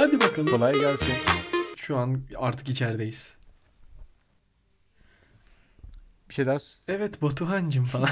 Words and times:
Hadi 0.00 0.20
bakalım. 0.20 0.48
Kolay 0.48 0.72
gelsin. 0.72 1.14
Şu 1.76 1.96
an 1.96 2.18
artık 2.36 2.68
içerideyiz. 2.68 3.36
Bir 6.28 6.34
şey 6.34 6.46
daha 6.46 6.58
Evet 6.88 7.22
Batuhan'cım 7.22 7.84
falan. 7.84 8.08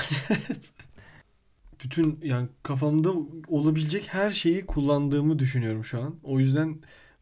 Bütün 1.84 2.20
yani 2.22 2.48
kafamda 2.62 3.12
olabilecek 3.48 4.14
her 4.14 4.32
şeyi 4.32 4.66
kullandığımı 4.66 5.38
düşünüyorum 5.38 5.84
şu 5.84 6.00
an. 6.00 6.16
O 6.22 6.40
yüzden 6.40 6.78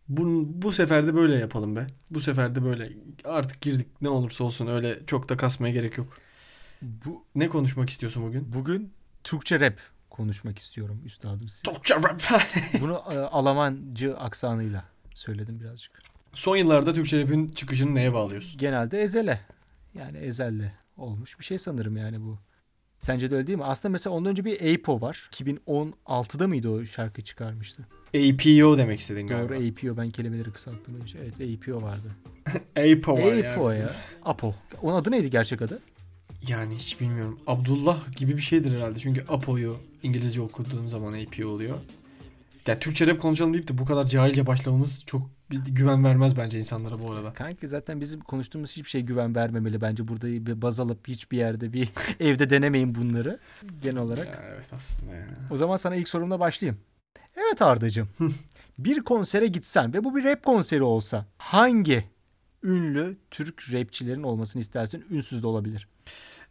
bu, 0.09 0.45
bu 0.63 0.73
sefer 0.73 1.07
de 1.07 1.15
böyle 1.15 1.35
yapalım 1.35 1.77
be. 1.77 1.87
Bu 2.11 2.21
sefer 2.21 2.55
de 2.55 2.65
böyle. 2.65 2.93
Artık 3.25 3.61
girdik 3.61 3.87
ne 4.01 4.09
olursa 4.09 4.45
olsun 4.45 4.67
öyle 4.67 5.07
çok 5.07 5.29
da 5.29 5.37
kasmaya 5.37 5.73
gerek 5.73 5.99
yok. 5.99 6.09
Bu 6.83 7.25
Ne 7.35 7.49
konuşmak 7.49 7.91
istiyorsun 7.91 8.23
bugün? 8.23 8.53
bugün 8.55 8.93
Türkçe 9.25 9.61
rap 9.61 9.81
konuşmak 10.17 10.59
istiyorum 10.59 11.03
üstadım 11.05 11.49
size. 11.49 11.63
Türkçe 11.63 11.95
rap. 11.95 12.23
Bunu 12.81 13.03
e, 13.11 13.19
Almancı 13.19 14.17
aksanıyla 14.17 14.85
söyledim 15.15 15.61
birazcık. 15.61 15.93
Son 16.35 16.57
yıllarda 16.57 16.95
Türkçe 16.95 17.23
rap'in 17.23 17.49
çıkışını 17.49 17.95
neye 17.95 18.13
bağlıyorsun? 18.13 18.59
Genelde 18.59 19.03
ezele. 19.03 19.41
Yani 19.95 20.19
ezelle 20.19 20.73
olmuş 20.97 21.39
bir 21.39 21.45
şey 21.45 21.59
sanırım 21.59 21.97
yani 21.97 22.17
bu. 22.21 22.39
Sence 22.99 23.31
de 23.31 23.35
öyle 23.37 23.47
değil 23.47 23.59
mi? 23.59 23.65
Aslında 23.65 23.93
mesela 23.93 24.17
ondan 24.17 24.31
önce 24.31 24.45
bir 24.45 24.75
APO 24.75 25.01
var. 25.01 25.31
2016'da 25.33 26.49
mıydı 26.49 26.69
o 26.71 26.85
şarkı 26.85 27.23
çıkarmıştı? 27.23 27.83
APO 28.09 28.79
demek 28.79 29.01
istedin 29.01 29.29
Doğru 29.29 29.49
galiba. 29.49 29.89
APO 29.89 29.97
ben 29.97 30.11
kelimeleri 30.11 30.53
kısalttım. 30.53 30.99
Evet 31.21 31.35
APO 31.35 31.83
vardı. 31.83 32.09
APO 32.97 33.15
var 33.15 33.33
APO 33.33 33.71
ya. 33.71 33.97
Apo. 34.25 34.55
Onun 34.83 34.97
adı 34.97 35.11
neydi 35.11 35.31
gerçek 35.31 35.63
adı? 35.63 35.81
Yani 36.49 36.75
hiç 36.75 37.01
bilmiyorum. 37.01 37.39
Abdullah 37.47 38.17
gibi 38.17 38.37
bir 38.37 38.43
şeydir 38.43 38.77
herhalde. 38.77 38.99
Çünkü 38.99 39.25
Apo'yu 39.29 39.77
İngilizce 40.03 40.41
okuduğun 40.41 40.89
zaman 40.89 41.13
APO 41.13 41.49
oluyor. 41.49 41.79
Ya 42.67 42.79
Türkçe 42.79 43.07
rap 43.07 43.23
konuşalım 43.23 43.53
deyip 43.53 43.69
de 43.69 43.79
bu 43.79 43.85
kadar 43.85 44.05
cahilce 44.05 44.47
başlamamız 44.47 45.05
çok 45.07 45.23
bir 45.51 45.59
güven 45.59 46.05
vermez 46.05 46.37
bence 46.37 46.59
insanlara 46.59 47.01
bu 47.01 47.13
arada. 47.13 47.33
Kanki 47.33 47.69
zaten 47.69 48.01
bizim 48.01 48.21
konuştuğumuz 48.21 48.71
hiçbir 48.71 48.89
şey 48.89 49.03
güven 49.03 49.35
vermemeli 49.35 49.81
bence. 49.81 50.09
Burada 50.09 50.27
bir 50.29 50.63
baz 50.63 50.81
alıp 50.81 51.09
hiçbir 51.09 51.39
yerde 51.39 51.73
bir 51.73 51.89
evde 52.21 52.51
denemeyin 52.51 52.95
bunları 52.95 53.39
genel 53.83 53.99
olarak. 53.99 54.27
Ya 54.27 54.45
evet 54.55 54.67
aslında 54.73 55.15
ya. 55.15 55.27
O 55.51 55.57
zaman 55.57 55.77
sana 55.77 55.97
ilk 55.97 56.09
sorumla 56.09 56.41
başlayayım. 56.41 56.81
Evet 57.37 57.63
Arda'cığım. 57.63 58.09
bir 58.79 59.01
konsere 59.01 59.47
gitsen 59.47 59.95
ve 59.95 60.05
bu 60.05 60.17
bir 60.17 60.25
rap 60.25 60.45
konseri 60.45 60.83
olsa 60.83 61.27
hangi 61.39 62.05
ünlü 62.63 63.17
Türk 63.31 63.73
rapçilerin 63.73 64.23
olmasını 64.23 64.63
istersin? 64.63 65.05
Ünsüz 65.11 65.43
de 65.43 65.47
olabilir. 65.47 65.89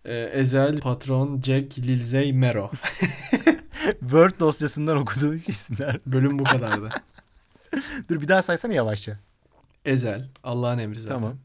Ee, 0.05 0.29
Ezel, 0.33 0.79
Patron, 0.79 1.41
Jack, 1.41 1.77
Lil 1.77 2.33
Mero. 2.33 2.71
Word 3.99 4.39
dosyasından 4.39 4.97
okuduğun 4.97 5.41
isimler. 5.47 5.99
Bölüm 6.05 6.39
bu 6.39 6.43
kadardı. 6.43 6.89
Dur 8.09 8.21
bir 8.21 8.27
daha 8.27 8.41
saysana 8.41 8.73
yavaşça. 8.73 9.19
Ezel, 9.85 10.29
Allah'ın 10.43 10.79
emri 10.79 10.99
zaten. 10.99 11.15
Tamam. 11.15 11.37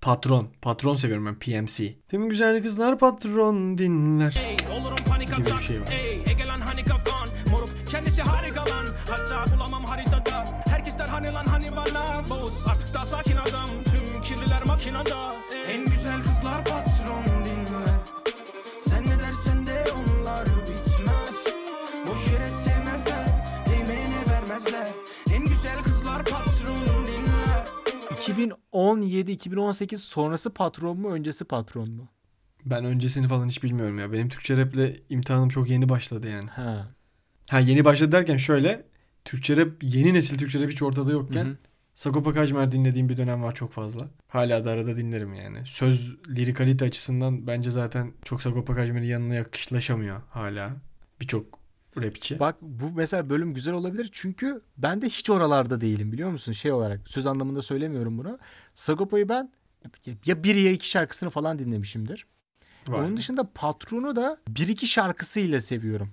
Patron, 0.00 0.48
patron 0.62 0.94
seviyorum 0.94 1.26
ben 1.26 1.34
PMC. 1.34 1.94
Tüm 2.08 2.28
güzel 2.28 2.62
kızlar 2.62 2.98
patron 2.98 3.78
dinler. 3.78 4.56
Olurum 4.72 4.96
panik 5.08 5.28
Gibi 5.28 5.46
bir 5.46 5.50
atan 5.50 5.62
şey 5.62 5.80
var. 5.80 5.88
Ey 5.92 6.32
Ege 6.32 6.46
lan 6.46 6.60
hani 6.60 6.84
kafan 6.84 7.28
Moruk 7.50 7.68
kendisi 7.90 8.22
harika 8.22 8.60
lan 8.60 8.86
Hatta 9.08 9.56
bulamam 9.56 9.84
haritada 9.84 10.44
Herkes 10.68 10.98
der 10.98 11.08
hani 11.08 11.32
lan 11.32 11.46
hani 11.46 11.70
bana 11.70 12.30
Boz 12.30 12.66
artık 12.68 12.94
da 12.94 13.06
sakin 13.06 13.36
adam 13.36 13.68
Tüm 13.84 14.20
kirliler 14.20 14.66
makinada 14.66 15.34
En 15.68 15.84
güzel 15.84 16.22
kızlar 16.22 16.64
patron 16.64 16.93
2017-2018 28.74 29.96
sonrası 29.96 30.50
patron 30.50 30.98
mu 30.98 31.10
öncesi 31.10 31.44
patron 31.44 31.90
mu? 31.90 32.08
Ben 32.64 32.84
öncesini 32.84 33.28
falan 33.28 33.48
hiç 33.48 33.62
bilmiyorum 33.62 33.98
ya. 33.98 34.12
Benim 34.12 34.28
Türkçe 34.28 34.56
raple 34.56 34.96
imtihanım 35.08 35.48
çok 35.48 35.70
yeni 35.70 35.88
başladı 35.88 36.28
yani. 36.30 36.48
Ha. 36.50 36.88
Ha 37.50 37.58
yeni 37.58 37.84
başladı 37.84 38.12
derken 38.12 38.36
şöyle. 38.36 38.84
Türkçe 39.24 39.56
rap, 39.56 39.68
yeni 39.82 40.14
nesil 40.14 40.38
Türkçe 40.38 40.60
rap 40.60 40.70
hiç 40.70 40.82
ortada 40.82 41.12
yokken 41.12 41.44
Hı 41.44 41.48
hı. 41.48 41.56
Sagopa 41.94 42.32
Kajmer 42.32 42.72
dinlediğim 42.72 43.08
bir 43.08 43.16
dönem 43.16 43.42
var 43.42 43.54
çok 43.54 43.72
fazla. 43.72 44.08
Hala 44.28 44.64
da 44.64 44.70
arada 44.70 44.96
dinlerim 44.96 45.34
yani. 45.34 45.58
Söz 45.66 46.16
lirikalite 46.28 46.84
açısından 46.84 47.46
bence 47.46 47.70
zaten 47.70 48.12
çok 48.24 48.42
Sagopa 48.42 48.74
Kajmer'in 48.74 49.06
yanına 49.06 49.34
yakışlaşamıyor 49.34 50.22
hala. 50.30 50.76
Birçok 51.20 51.63
rapçi. 52.02 52.38
Bak 52.40 52.56
bu 52.62 52.90
mesela 52.90 53.30
bölüm 53.30 53.54
güzel 53.54 53.74
olabilir 53.74 54.08
çünkü 54.12 54.62
ben 54.78 55.02
de 55.02 55.06
hiç 55.08 55.30
oralarda 55.30 55.80
değilim 55.80 56.12
biliyor 56.12 56.30
musun? 56.30 56.52
Şey 56.52 56.72
olarak 56.72 57.00
söz 57.08 57.26
anlamında 57.26 57.62
söylemiyorum 57.62 58.18
bunu. 58.18 58.38
Sagopa'yı 58.74 59.28
ben 59.28 59.52
ya 60.26 60.44
bir 60.44 60.54
ya 60.54 60.70
iki 60.70 60.90
şarkısını 60.90 61.30
falan 61.30 61.58
dinlemişimdir. 61.58 62.26
Vay 62.88 63.00
Onun 63.00 63.16
dışında 63.16 63.50
Patron'u 63.54 64.16
da 64.16 64.38
bir 64.48 64.68
iki 64.68 64.86
şarkısıyla 64.86 65.60
seviyorum. 65.60 66.10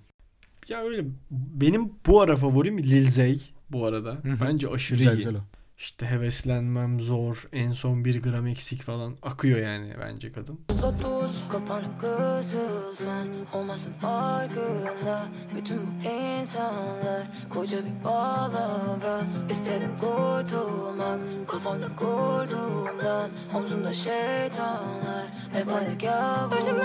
Ya 0.67 0.81
öyle 0.83 1.05
benim 1.31 1.91
bu 2.07 2.21
ara 2.21 2.35
favorim 2.35 2.77
Lil 2.77 3.07
Zey 3.07 3.51
bu 3.69 3.85
arada. 3.85 4.11
Hı 4.11 4.31
hı. 4.31 4.45
Bence 4.45 4.67
aşırı 4.69 4.99
Güzel 4.99 5.13
iyi. 5.13 5.17
güzel 5.17 5.35
o. 5.35 5.39
İşte 5.81 6.05
heveslenmem 6.05 6.99
zor. 6.99 7.49
En 7.53 7.71
son 7.71 8.05
bir 8.05 8.21
gram 8.23 8.47
eksik 8.47 8.81
falan. 8.81 9.17
Akıyor 9.21 9.59
yani 9.59 9.93
bence 9.99 10.31
kadın. 10.31 10.59
Otuz 10.69 11.43
kapanık 11.51 12.01
kızıl 12.01 12.95
sen 12.95 13.27
olmasın 13.53 13.93
farkında 13.93 15.25
Bütün 15.55 15.77
bu 15.77 16.09
insanlar 16.09 17.27
koca 17.49 17.77
bir 17.85 18.03
bağlava 18.03 19.21
İstedim 19.49 19.91
kurtulmak 19.99 21.19
kafamda 21.47 21.95
kurduğumdan 21.95 23.29
Omzumda 23.55 23.93
şeytanlar 23.93 25.27
hep 25.53 25.67
aynı 25.67 25.97
kabuslar 25.97 26.81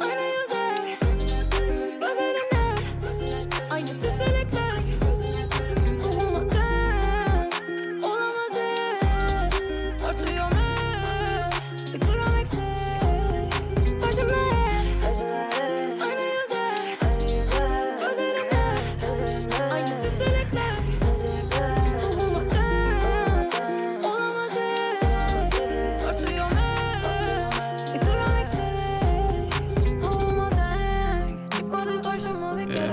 Aynı 0.00 0.22
yüzler 0.22 0.98
gözlerimde 2.00 2.78
Aynı 3.70 3.94
seslekler 3.94 4.41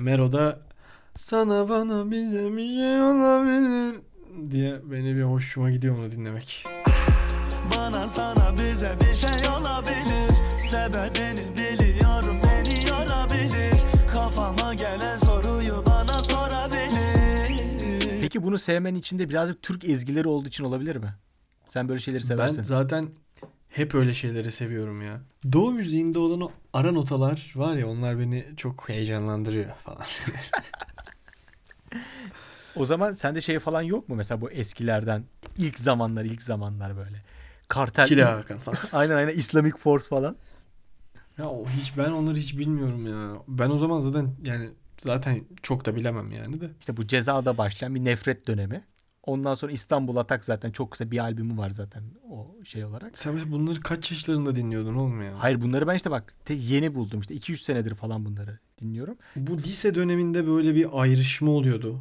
Mero'da 0.09 0.59
sana 1.15 1.69
bana 1.69 2.11
bize 2.11 2.57
bir 2.57 2.67
şey 2.67 3.01
olabilir 3.01 3.95
diye 4.51 4.79
beni 4.83 5.15
bir 5.15 5.23
hoşuma 5.23 5.71
gidiyor 5.71 5.97
onu 5.97 6.11
dinlemek. 6.11 6.65
Bana 7.77 8.07
sana 8.07 8.53
bize 8.53 8.97
bir 9.01 9.13
şey 9.13 9.49
olabilir 9.49 10.31
Sebebini 10.57 11.57
biliyorum 11.57 12.41
beni 12.43 12.89
yorabilir 12.89 13.73
Kafama 14.13 14.73
gelen 14.73 15.17
soruyu 15.17 15.83
bana 15.87 16.19
sorabilir 16.19 18.21
Peki 18.21 18.43
bunu 18.43 18.57
sevmenin 18.57 18.99
içinde 18.99 19.29
birazcık 19.29 19.61
Türk 19.61 19.89
ezgileri 19.89 20.27
olduğu 20.27 20.47
için 20.47 20.63
olabilir 20.63 20.95
mi? 20.95 21.13
Sen 21.67 21.89
böyle 21.89 21.99
şeyleri 21.99 22.23
seversin. 22.23 22.57
Ben 22.57 22.63
zaten 22.63 23.09
hep 23.69 23.96
öyle 23.96 24.13
şeyleri 24.13 24.52
seviyorum 24.52 25.02
ya. 25.02 25.22
Doğu 25.52 25.72
müziğinde 25.72 26.19
olan 26.19 26.41
o 26.41 26.52
ara 26.74 26.91
notalar 26.91 27.53
var 27.56 27.75
ya 27.75 27.88
onlar 27.88 28.19
beni 28.19 28.45
çok 28.57 28.89
heyecanlandırıyor 28.89 29.69
falan. 29.86 30.01
O 32.75 32.86
zaman 32.86 33.13
sende 33.13 33.42
şey 33.42 33.60
falan 33.60 33.81
yok 33.81 34.10
mu 34.10 34.16
mesela 34.16 34.42
bu 34.42 34.51
eskilerden 34.51 35.24
ilk 35.57 35.80
zamanlar 35.80 36.25
ilk 36.25 36.42
zamanlar 36.42 36.98
böyle. 36.98 37.21
Kartel. 37.68 38.07
Kila 38.07 38.38
Hakan 38.38 38.57
falan. 38.57 38.77
Aynen 38.92 39.16
aynen 39.16 39.38
Islamic 39.38 39.77
Force 39.77 40.07
falan. 40.07 40.36
Ya 41.38 41.50
o 41.50 41.65
hiç 41.69 41.98
ben 41.98 42.12
onları 42.12 42.36
hiç 42.36 42.57
bilmiyorum 42.57 43.07
ya. 43.07 43.42
Ben 43.48 43.69
o 43.69 43.77
zaman 43.77 44.01
zaten 44.01 44.36
yani 44.44 44.69
zaten 44.98 45.44
çok 45.63 45.86
da 45.86 45.95
bilemem 45.95 46.31
yani 46.31 46.62
de. 46.62 46.69
İşte 46.80 46.98
bu 46.98 47.07
cezada 47.07 47.57
başlayan 47.57 47.95
bir 47.95 48.06
nefret 48.06 48.48
dönemi. 48.48 48.86
Ondan 49.24 49.54
sonra 49.54 49.71
İstanbul 49.71 50.16
Atak 50.18 50.45
zaten 50.45 50.71
çok 50.71 50.92
kısa 50.92 51.12
bir 51.12 51.18
albümü 51.19 51.57
var 51.57 51.69
zaten 51.69 52.04
o 52.31 52.56
şey 52.63 52.86
olarak. 52.86 53.18
Sen 53.18 53.51
bunları 53.51 53.81
kaç 53.81 54.12
yaşlarında 54.12 54.56
dinliyordun 54.56 54.95
oğlum 54.95 55.21
ya? 55.21 55.33
Hayır 55.39 55.62
bunları 55.62 55.88
ben 55.88 55.95
işte 55.95 56.12
bak 56.12 56.33
te- 56.45 56.54
yeni 56.54 56.95
buldum 56.95 57.19
işte 57.21 57.36
2-3 57.36 57.57
senedir 57.57 57.95
falan 57.95 58.25
bunları 58.25 58.60
dinliyorum. 58.81 59.18
Bu 59.36 59.57
lise 59.57 59.95
döneminde 59.95 60.48
böyle 60.48 60.75
bir 60.75 60.88
ayrışma 61.01 61.51
oluyordu. 61.51 62.00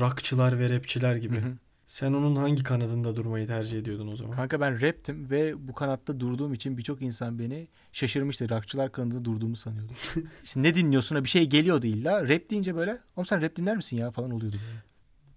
Rockçılar 0.00 0.58
ve 0.58 0.70
rapçiler 0.70 1.16
gibi. 1.16 1.36
Hı 1.36 1.46
hı. 1.46 1.52
Sen 1.86 2.12
onun 2.12 2.36
hangi 2.36 2.62
kanadında 2.62 3.16
durmayı 3.16 3.46
tercih 3.46 3.78
ediyordun 3.78 4.08
o 4.08 4.16
zaman? 4.16 4.36
Kanka 4.36 4.60
ben 4.60 4.80
raptim 4.80 5.30
ve 5.30 5.68
bu 5.68 5.74
kanatta 5.74 6.20
durduğum 6.20 6.54
için 6.54 6.78
birçok 6.78 7.02
insan 7.02 7.38
beni 7.38 7.68
şaşırmıştı. 7.92 8.48
Rockçılar 8.50 8.92
kanadında 8.92 9.24
durduğumu 9.24 9.56
sanıyordu. 9.56 9.92
işte 10.44 10.62
ne 10.62 10.74
dinliyorsun? 10.74 11.24
Bir 11.24 11.28
şey 11.28 11.46
geliyordu 11.48 11.86
illa. 11.86 12.28
Rap 12.28 12.50
deyince 12.50 12.76
böyle 12.76 12.98
oğlum 13.16 13.26
sen 13.26 13.42
rap 13.42 13.56
dinler 13.56 13.76
misin 13.76 13.96
ya 13.96 14.10
falan 14.10 14.30
oluyordu 14.30 14.56
böyle. 14.68 14.82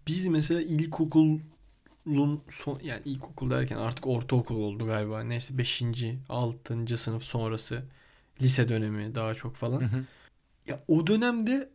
Biz 0.08 0.28
mesela 0.28 0.62
ilkokulun 0.62 1.42
son 2.50 2.80
yani 2.84 3.02
ilkokul 3.06 3.50
derken 3.50 3.78
artık 3.78 4.08
ortaokul 4.08 4.56
oldu 4.56 4.86
galiba. 4.86 5.24
Neyse 5.24 5.58
5. 5.58 5.84
6. 6.30 6.98
sınıf 6.98 7.24
sonrası 7.24 7.84
lise 8.42 8.70
dönemi 8.70 9.16
daha 9.16 9.34
çok 9.34 9.56
falan. 9.56 9.82
Hı 9.82 9.86
hı. 9.86 10.04
Ya 10.68 10.84
o 10.88 11.08
dönemde 11.08 11.70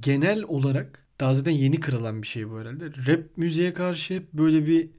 genel 0.00 0.42
olarak 0.42 1.06
daha 1.20 1.34
zaten 1.34 1.52
yeni 1.52 1.80
kırılan 1.80 2.22
bir 2.22 2.26
şey 2.26 2.50
bu 2.50 2.60
herhalde. 2.60 2.90
Rap 3.06 3.36
müziğe 3.36 3.72
karşı 3.72 4.14
hep 4.14 4.32
böyle 4.32 4.66
bir 4.66 4.90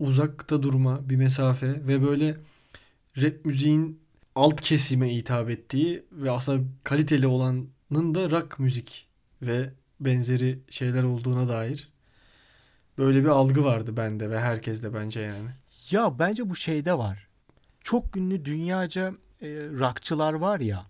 uzakta 0.00 0.62
durma, 0.62 1.08
bir 1.08 1.16
mesafe 1.16 1.86
ve 1.86 2.02
böyle 2.02 2.36
rap 3.22 3.44
müziğin 3.44 4.00
alt 4.34 4.60
kesime 4.60 5.14
hitap 5.14 5.50
ettiği 5.50 6.04
ve 6.12 6.30
aslında 6.30 6.64
kaliteli 6.84 7.26
olanın 7.26 7.70
da 7.92 8.30
rock 8.30 8.58
müzik 8.58 9.08
ve 9.42 9.70
benzeri 10.04 10.58
şeyler 10.70 11.02
olduğuna 11.02 11.48
dair 11.48 11.88
böyle 12.98 13.22
bir 13.22 13.28
algı 13.28 13.64
vardı 13.64 13.96
bende 13.96 14.30
ve 14.30 14.40
herkeste 14.40 14.94
bence 14.94 15.20
yani. 15.20 15.48
Ya 15.90 16.18
bence 16.18 16.50
bu 16.50 16.56
şeyde 16.56 16.98
var. 16.98 17.28
Çok 17.80 18.16
ünlü 18.16 18.44
dünyaca 18.44 19.14
e, 19.40 19.46
rockçılar 19.48 20.32
var 20.32 20.60
ya. 20.60 20.86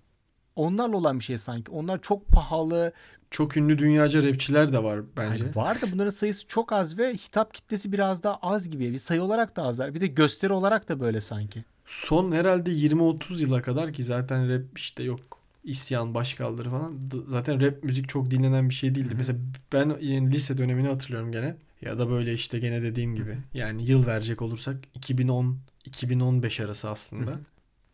Onlarla 0.56 0.96
olan 0.96 1.18
bir 1.18 1.24
şey 1.24 1.38
sanki. 1.38 1.70
Onlar 1.70 2.02
çok 2.02 2.28
pahalı. 2.28 2.92
Çok 3.30 3.56
ünlü 3.56 3.78
dünyaca 3.78 4.22
rapçiler 4.22 4.72
de 4.72 4.82
var 4.82 5.00
bence. 5.16 5.44
Hani 5.44 5.56
var 5.56 5.82
da 5.82 5.92
bunların 5.92 6.10
sayısı 6.10 6.46
çok 6.46 6.72
az 6.72 6.98
ve 6.98 7.14
hitap 7.14 7.54
kitlesi 7.54 7.92
biraz 7.92 8.22
daha 8.22 8.36
az 8.36 8.70
gibi. 8.70 8.92
Bir 8.92 8.98
sayı 8.98 9.22
olarak 9.22 9.56
da 9.56 9.62
azlar. 9.62 9.94
Bir 9.94 10.00
de 10.00 10.06
gösteri 10.06 10.52
olarak 10.52 10.88
da 10.88 11.00
böyle 11.00 11.20
sanki. 11.20 11.64
Son 11.86 12.32
herhalde 12.32 12.70
20-30 12.70 13.40
yıla 13.40 13.62
kadar 13.62 13.92
ki 13.92 14.04
zaten 14.04 14.48
rap 14.48 14.78
işte 14.78 15.02
yok 15.02 15.43
isyan 15.64 16.14
başkaldırı 16.14 16.70
falan 16.70 16.98
zaten 17.28 17.60
rap 17.60 17.84
müzik 17.84 18.08
çok 18.08 18.30
dinlenen 18.30 18.68
bir 18.68 18.74
şey 18.74 18.94
değildi. 18.94 19.14
Mesela 19.16 19.38
ben 19.72 19.96
yani 20.00 20.30
lise 20.30 20.58
dönemini 20.58 20.88
hatırlıyorum 20.88 21.32
gene 21.32 21.56
ya 21.80 21.98
da 21.98 22.10
böyle 22.10 22.34
işte 22.34 22.58
gene 22.58 22.82
dediğim 22.82 23.14
gibi 23.14 23.38
yani 23.54 23.84
yıl 23.84 24.06
verecek 24.06 24.42
olursak 24.42 24.76
2010 24.94 25.58
2015 25.84 26.60
arası 26.60 26.90
aslında. 26.90 27.30
Hı 27.30 27.34
hı. 27.34 27.40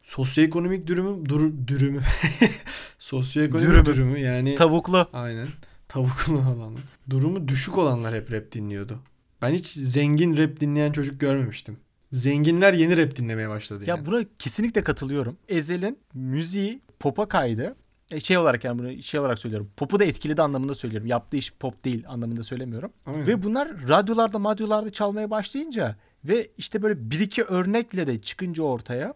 Sosyoekonomik 0.03 0.87
durumu 0.87 1.27
dur, 1.27 1.53
dürümü 1.67 2.01
sosyoekonomik 2.99 3.69
Dürümü. 3.71 3.87
durumu 3.87 4.19
yani 4.19 4.55
Tavuklu. 4.55 5.09
aynen 5.13 5.49
tavuklu 5.89 6.35
olan 6.39 6.77
durumu 7.11 7.49
düşük 7.49 7.79
olanlar 7.79 8.15
hep 8.15 8.33
rap 8.33 8.53
dinliyordu. 8.53 8.99
Ben 9.43 9.53
hiç 9.55 9.67
zengin 9.69 10.37
rap 10.37 10.61
dinleyen 10.61 10.93
çocuk 10.93 11.21
görmemiştim. 11.21 11.77
Zenginler 12.13 12.73
yeni 12.73 12.97
rap 12.97 13.17
dinlemeye 13.17 13.49
başladı 13.49 13.85
Ya 13.87 13.97
yani. 13.97 14.07
buna 14.07 14.25
kesinlikle 14.39 14.85
katılıyorum. 14.85 15.37
Ezel'in 15.49 15.99
müziği 16.15 16.81
pop'a 17.01 17.29
kaydı. 17.29 17.77
E, 18.11 18.21
şey 18.21 18.39
olarak 18.39 18.65
yani 18.65 18.79
bunu 18.79 19.03
şey 19.03 19.21
olarak 19.21 19.39
söylüyorum. 19.39 19.71
Pop'u 19.77 20.01
da 20.01 20.05
etkiledi 20.05 20.43
anlamında 20.43 20.75
söylüyorum. 20.75 21.07
Yaptığı 21.07 21.37
iş 21.37 21.53
pop 21.53 21.85
değil 21.85 22.05
anlamında 22.09 22.45
söylemiyorum. 22.45 22.93
Aynen. 23.07 23.27
Ve 23.27 23.43
bunlar 23.43 23.89
radyolarda 23.89 24.39
madyolarda 24.39 24.91
çalmaya 24.91 25.31
başlayınca 25.31 25.97
ve 26.25 26.51
işte 26.59 26.83
böyle 26.83 27.11
bir 27.11 27.21
iki 27.21 27.45
örnekle 27.45 28.07
de 28.07 28.23
çıkınca 28.23 28.63
ortaya 28.63 29.15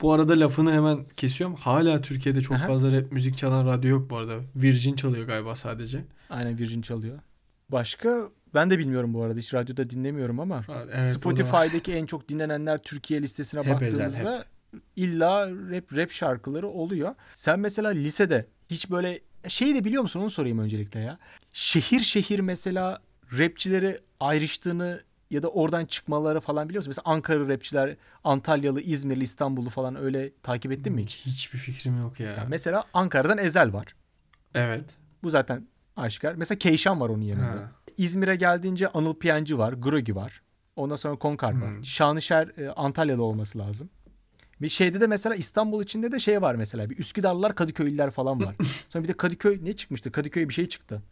Bu 0.00 0.12
arada 0.12 0.40
lafını 0.40 0.72
hemen 0.72 0.98
kesiyorum. 1.16 1.56
Hala 1.56 2.00
Türkiye'de 2.00 2.42
çok 2.42 2.56
Aha. 2.56 2.66
fazla 2.66 2.92
rap 2.92 3.12
müzik 3.12 3.36
çalan 3.36 3.66
radyo 3.66 3.90
yok 3.90 4.10
bu 4.10 4.16
arada. 4.16 4.34
Virgin 4.56 4.94
çalıyor 4.94 5.26
galiba 5.26 5.56
sadece. 5.56 6.04
aynen 6.30 6.58
Virgin 6.58 6.82
çalıyor. 6.82 7.18
Başka 7.68 8.28
ben 8.56 8.70
de 8.70 8.78
bilmiyorum 8.78 9.14
bu 9.14 9.22
arada 9.22 9.38
hiç 9.38 9.54
radyoda 9.54 9.90
dinlemiyorum 9.90 10.40
ama 10.40 10.64
Evet. 10.68 11.12
Spotify'daki 11.12 11.92
en 11.92 12.06
çok 12.06 12.28
dinlenenler 12.28 12.78
Türkiye 12.78 13.22
listesine 13.22 13.60
Hep 13.62 13.82
Ezel, 13.82 14.06
baktığımızda 14.06 14.44
illa 14.96 15.50
rap 15.50 15.96
rap 15.96 16.10
şarkıları 16.10 16.68
oluyor. 16.68 17.14
Sen 17.34 17.60
mesela 17.60 17.90
lisede 17.90 18.46
hiç 18.70 18.90
böyle 18.90 19.20
şeyi 19.48 19.74
de 19.74 19.84
biliyor 19.84 20.02
musun 20.02 20.20
onu 20.20 20.30
sorayım 20.30 20.58
öncelikle 20.58 21.00
ya. 21.00 21.18
Şehir 21.52 22.00
şehir 22.00 22.40
mesela 22.40 23.00
rapçileri 23.38 24.00
ayrıştığını 24.20 25.00
ya 25.30 25.42
da 25.42 25.48
oradan 25.48 25.84
çıkmaları 25.84 26.40
falan 26.40 26.68
biliyor 26.68 26.80
musun? 26.80 26.90
Mesela 26.90 27.14
Ankara 27.14 27.48
rapçiler 27.48 27.96
Antalyalı, 28.24 28.80
İzmirli, 28.80 29.24
İstanbullu 29.24 29.70
falan 29.70 29.96
öyle 29.96 30.32
takip 30.42 30.72
ettin 30.72 30.92
mi 30.92 31.02
hiç? 31.02 31.26
Hiçbir 31.26 31.58
fikrim 31.58 31.98
yok 31.98 32.20
ya. 32.20 32.30
Ya 32.30 32.46
mesela 32.48 32.84
Ankara'dan 32.94 33.38
Ezel 33.38 33.72
var. 33.72 33.86
Evet. 34.54 34.84
Bu 35.22 35.30
zaten 35.30 35.66
aşikar. 35.96 36.34
Mesela 36.34 36.58
Keyşan 36.58 37.00
var 37.00 37.08
onun 37.08 37.22
yanında. 37.22 37.46
Ha. 37.46 37.72
İzmir'e 37.96 38.36
geldiğince 38.36 38.88
Anıl 38.88 39.14
Piyancı 39.14 39.58
var. 39.58 39.72
Grogi 39.72 40.16
var. 40.16 40.42
Ondan 40.76 40.96
sonra 40.96 41.16
Konkar 41.16 41.60
var. 41.60 41.70
Hmm. 41.70 41.84
Şanışer 41.84 42.58
e, 42.58 42.70
Antalyalı 42.70 43.22
olması 43.22 43.58
lazım. 43.58 43.90
Bir 44.62 44.68
şeyde 44.68 45.00
de 45.00 45.06
mesela 45.06 45.34
İstanbul 45.34 45.82
içinde 45.82 46.12
de 46.12 46.20
şey 46.20 46.42
var 46.42 46.54
mesela. 46.54 46.90
Bir 46.90 46.98
Üsküdarlılar 46.98 47.54
Kadıköylüler 47.54 48.10
falan 48.10 48.44
var. 48.44 48.54
sonra 48.88 49.04
bir 49.04 49.08
de 49.08 49.12
Kadıköy 49.12 49.58
ne 49.62 49.72
çıkmıştı? 49.72 50.12
Kadıköy 50.12 50.48
bir 50.48 50.54
şey 50.54 50.68
çıktı. 50.68 51.02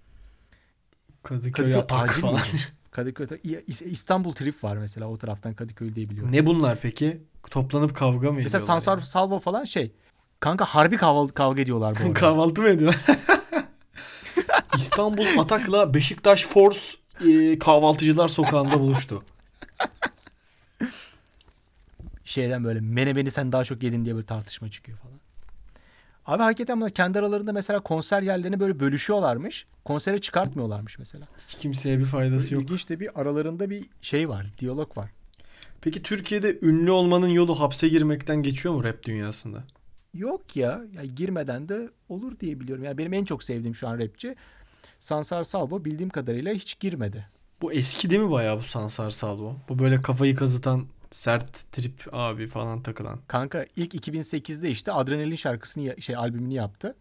Kadıköy, 1.23 1.53
Kadıköy 1.53 1.77
Atak 1.77 2.11
acil 2.11 2.21
falan. 2.23 2.35
miydi? 2.35 2.63
Kadıköy 2.91 3.27
İstanbul 3.69 4.33
Trip 4.33 4.65
var 4.65 4.77
mesela 4.77 5.07
o 5.07 5.17
taraftan 5.19 5.55
Kadıköy 5.55 5.95
diye 5.95 6.07
biliyorum. 6.07 6.33
ne 6.33 6.47
bunlar 6.47 6.79
peki? 6.83 7.23
Toplanıp 7.51 7.97
kavga 7.97 8.33
mı 8.33 8.39
Mesela 8.39 8.47
ediyorlar? 8.65 8.81
Sansar 8.81 8.99
Salvo 8.99 9.41
falan 9.41 9.65
şey. 9.65 9.93
Kanka 10.41 10.65
harbi 10.65 10.97
kavga, 10.97 11.35
kavga 11.35 11.63
ediyorlar 11.63 11.95
bu 11.95 11.99
yani? 11.99 12.09
arada. 12.09 12.21
Kahvaltı 12.21 12.63
mı 12.63 12.69
ediyorlar? 12.69 13.01
İstanbul 14.77 15.27
Atak'la 15.39 15.95
Beşiktaş 15.95 16.47
Force 16.47 16.79
e, 17.29 17.59
kahvaltıcılar 17.59 18.29
sokağında 18.29 18.81
buluştu. 18.81 19.23
şeyden 22.25 22.65
böyle 22.65 22.81
menemeni 22.81 23.31
sen 23.31 23.53
daha 23.53 23.65
çok 23.65 23.83
yedin 23.83 24.05
diye 24.05 24.15
böyle 24.15 24.27
tartışma 24.27 24.71
çıkıyor 24.71 24.99
falan. 24.99 25.15
Abi 26.27 26.43
hakikaten 26.43 26.81
bunlar 26.81 26.91
kendi 26.91 27.19
aralarında 27.19 27.53
mesela 27.53 27.81
konser 27.81 28.23
yerlerini 28.23 28.61
böyle 28.61 28.81
bölüşüyorlarmış. 28.81 29.67
Konsere 29.85 30.21
çıkartmıyorlarmış 30.21 30.99
mesela. 30.99 31.27
Hiç 31.49 31.55
kimseye 31.55 31.99
bir 31.99 32.05
faydası 32.05 32.55
yok. 32.55 32.63
İlginç 32.63 32.89
de 32.89 33.01
bir 33.01 33.21
aralarında 33.21 33.71
bir 33.71 33.85
şey 34.03 34.29
var. 34.29 34.47
Diyalog 34.59 34.99
var. 34.99 35.11
Peki 35.81 36.03
Türkiye'de 36.03 36.59
ünlü 36.63 36.91
olmanın 36.91 37.29
yolu 37.29 37.61
hapse 37.61 37.89
girmekten 37.89 38.43
geçiyor 38.43 38.75
mu 38.75 38.85
rap 38.85 39.05
dünyasında? 39.05 39.65
Yok 40.15 40.57
ya. 40.57 40.83
ya 40.97 41.05
girmeden 41.05 41.69
de 41.69 41.91
olur 42.09 42.41
diye 42.41 42.61
biliyorum. 42.61 42.85
Yani 42.85 42.99
benim 42.99 43.13
en 43.13 43.25
çok 43.25 43.45
sevdiğim 43.45 43.75
şu 43.75 43.89
an 43.89 43.99
rapçi 43.99 44.37
Sansar 45.01 45.45
Salvo 45.45 45.85
bildiğim 45.85 46.11
kadarıyla 46.11 46.55
hiç 46.55 46.81
girmedi. 46.81 47.27
Bu 47.63 47.73
eski 47.73 48.11
değil 48.11 48.23
mi 48.23 48.31
bayağı 48.31 48.59
bu 48.59 48.63
Sansar 48.63 49.11
Salvo? 49.11 49.57
Bu 49.69 49.79
böyle 49.79 50.03
kafayı 50.03 50.35
kazıtan 50.35 50.87
sert 51.11 51.73
trip 51.73 52.07
abi 52.13 52.47
falan 52.47 52.83
takılan. 52.83 53.19
Kanka 53.29 53.67
ilk 53.77 53.95
2008'de 53.95 54.71
işte 54.71 54.93
Adrenalin 54.93 55.37
şarkısını 55.37 56.03
şey 56.03 56.17
albümünü 56.17 56.55
yaptı. 56.55 56.97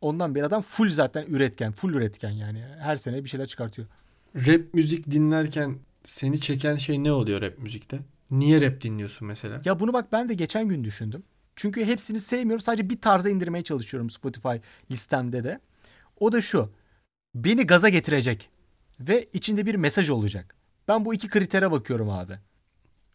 Ondan 0.00 0.34
beri 0.34 0.44
adam 0.44 0.62
full 0.62 0.90
zaten 0.90 1.26
üretken, 1.26 1.72
full 1.72 1.94
üretken 1.94 2.30
yani. 2.30 2.64
Her 2.78 2.96
sene 2.96 3.24
bir 3.24 3.28
şeyler 3.28 3.46
çıkartıyor. 3.46 3.88
Rap 4.36 4.74
müzik 4.74 5.10
dinlerken 5.10 5.78
seni 6.04 6.40
çeken 6.40 6.76
şey 6.76 7.04
ne 7.04 7.12
oluyor 7.12 7.42
rap 7.42 7.58
müzikte? 7.58 7.98
Niye 8.30 8.60
rap 8.60 8.80
dinliyorsun 8.80 9.28
mesela? 9.28 9.60
Ya 9.64 9.80
bunu 9.80 9.92
bak 9.92 10.12
ben 10.12 10.28
de 10.28 10.34
geçen 10.34 10.68
gün 10.68 10.84
düşündüm. 10.84 11.22
Çünkü 11.56 11.84
hepsini 11.84 12.20
sevmiyorum. 12.20 12.60
Sadece 12.60 12.90
bir 12.90 13.00
tarza 13.00 13.30
indirmeye 13.30 13.64
çalışıyorum 13.64 14.10
Spotify 14.10 14.56
listemde 14.90 15.44
de. 15.44 15.60
O 16.20 16.32
da 16.32 16.40
şu. 16.40 16.70
Beni 17.44 17.66
gaza 17.66 17.88
getirecek. 17.88 18.50
Ve 19.00 19.28
içinde 19.32 19.66
bir 19.66 19.74
mesaj 19.74 20.10
olacak. 20.10 20.54
Ben 20.88 21.04
bu 21.04 21.14
iki 21.14 21.28
kritere 21.28 21.70
bakıyorum 21.70 22.10
abi. 22.10 22.32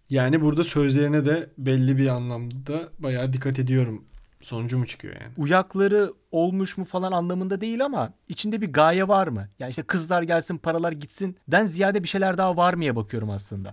Yani 0.10 0.42
burada 0.42 0.64
sözlerine 0.64 1.26
de 1.26 1.50
belli 1.58 1.98
bir 1.98 2.08
anlamda 2.08 2.90
bayağı 3.00 3.34
dikkat 3.34 3.60
ediyorum. 3.60 4.06
Sonucu 4.42 4.78
mu 4.78 4.88
çıkıyor 4.88 5.14
yani? 5.22 5.34
Uyakları 5.38 6.14
olmuş 6.32 6.78
mu 6.78 6.86
falan 6.86 7.12
anlamında 7.12 7.62
değil 7.62 7.86
ama 7.86 8.14
içinde 8.28 8.62
bir 8.62 8.74
gaye 8.74 9.08
var 9.08 9.28
mı? 9.28 9.48
Yani 9.60 9.70
işte 9.70 9.84
kızlar 9.84 10.24
gelsin 10.24 10.58
paralar 10.58 10.92
gitsin 10.92 11.38
den 11.48 11.66
ziyade 11.66 12.04
bir 12.04 12.08
şeyler 12.08 12.38
daha 12.38 12.58
var 12.58 12.74
mıya 12.74 12.96
bakıyorum 12.96 13.30
aslında. 13.30 13.70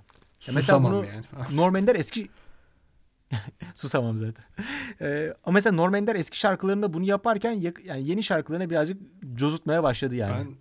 Ya 0.46 0.54
mesela 0.54 0.82
bunu 0.82 1.04
yani. 1.04 1.24
Norm 1.56 1.76
Ender 1.76 1.94
eski 1.96 2.28
Susamam 3.74 4.16
zaten. 4.16 4.44
Ee, 5.00 5.34
ama 5.44 5.54
mesela 5.54 5.76
Norm 5.76 5.94
Ender 5.94 6.16
eski 6.16 6.38
şarkılarında 6.38 6.92
bunu 6.92 7.04
yaparken 7.04 7.52
yani 7.84 8.08
yeni 8.08 8.22
şarkılarına 8.22 8.70
birazcık 8.70 9.02
cozutmaya 9.34 9.82
başladı 9.82 10.14
yani. 10.14 10.32
ben 10.38 10.54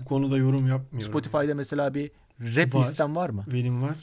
bu 0.00 0.04
konuda 0.04 0.36
yorum 0.36 0.68
yapmıyorum. 0.68 1.10
Spotify'da 1.10 1.54
mesela 1.54 1.94
bir 1.94 2.10
rap 2.40 2.74
Var. 2.74 2.80
listem 2.80 3.16
var 3.16 3.30
mı? 3.30 3.44
Benim 3.52 3.82
var. 3.82 3.96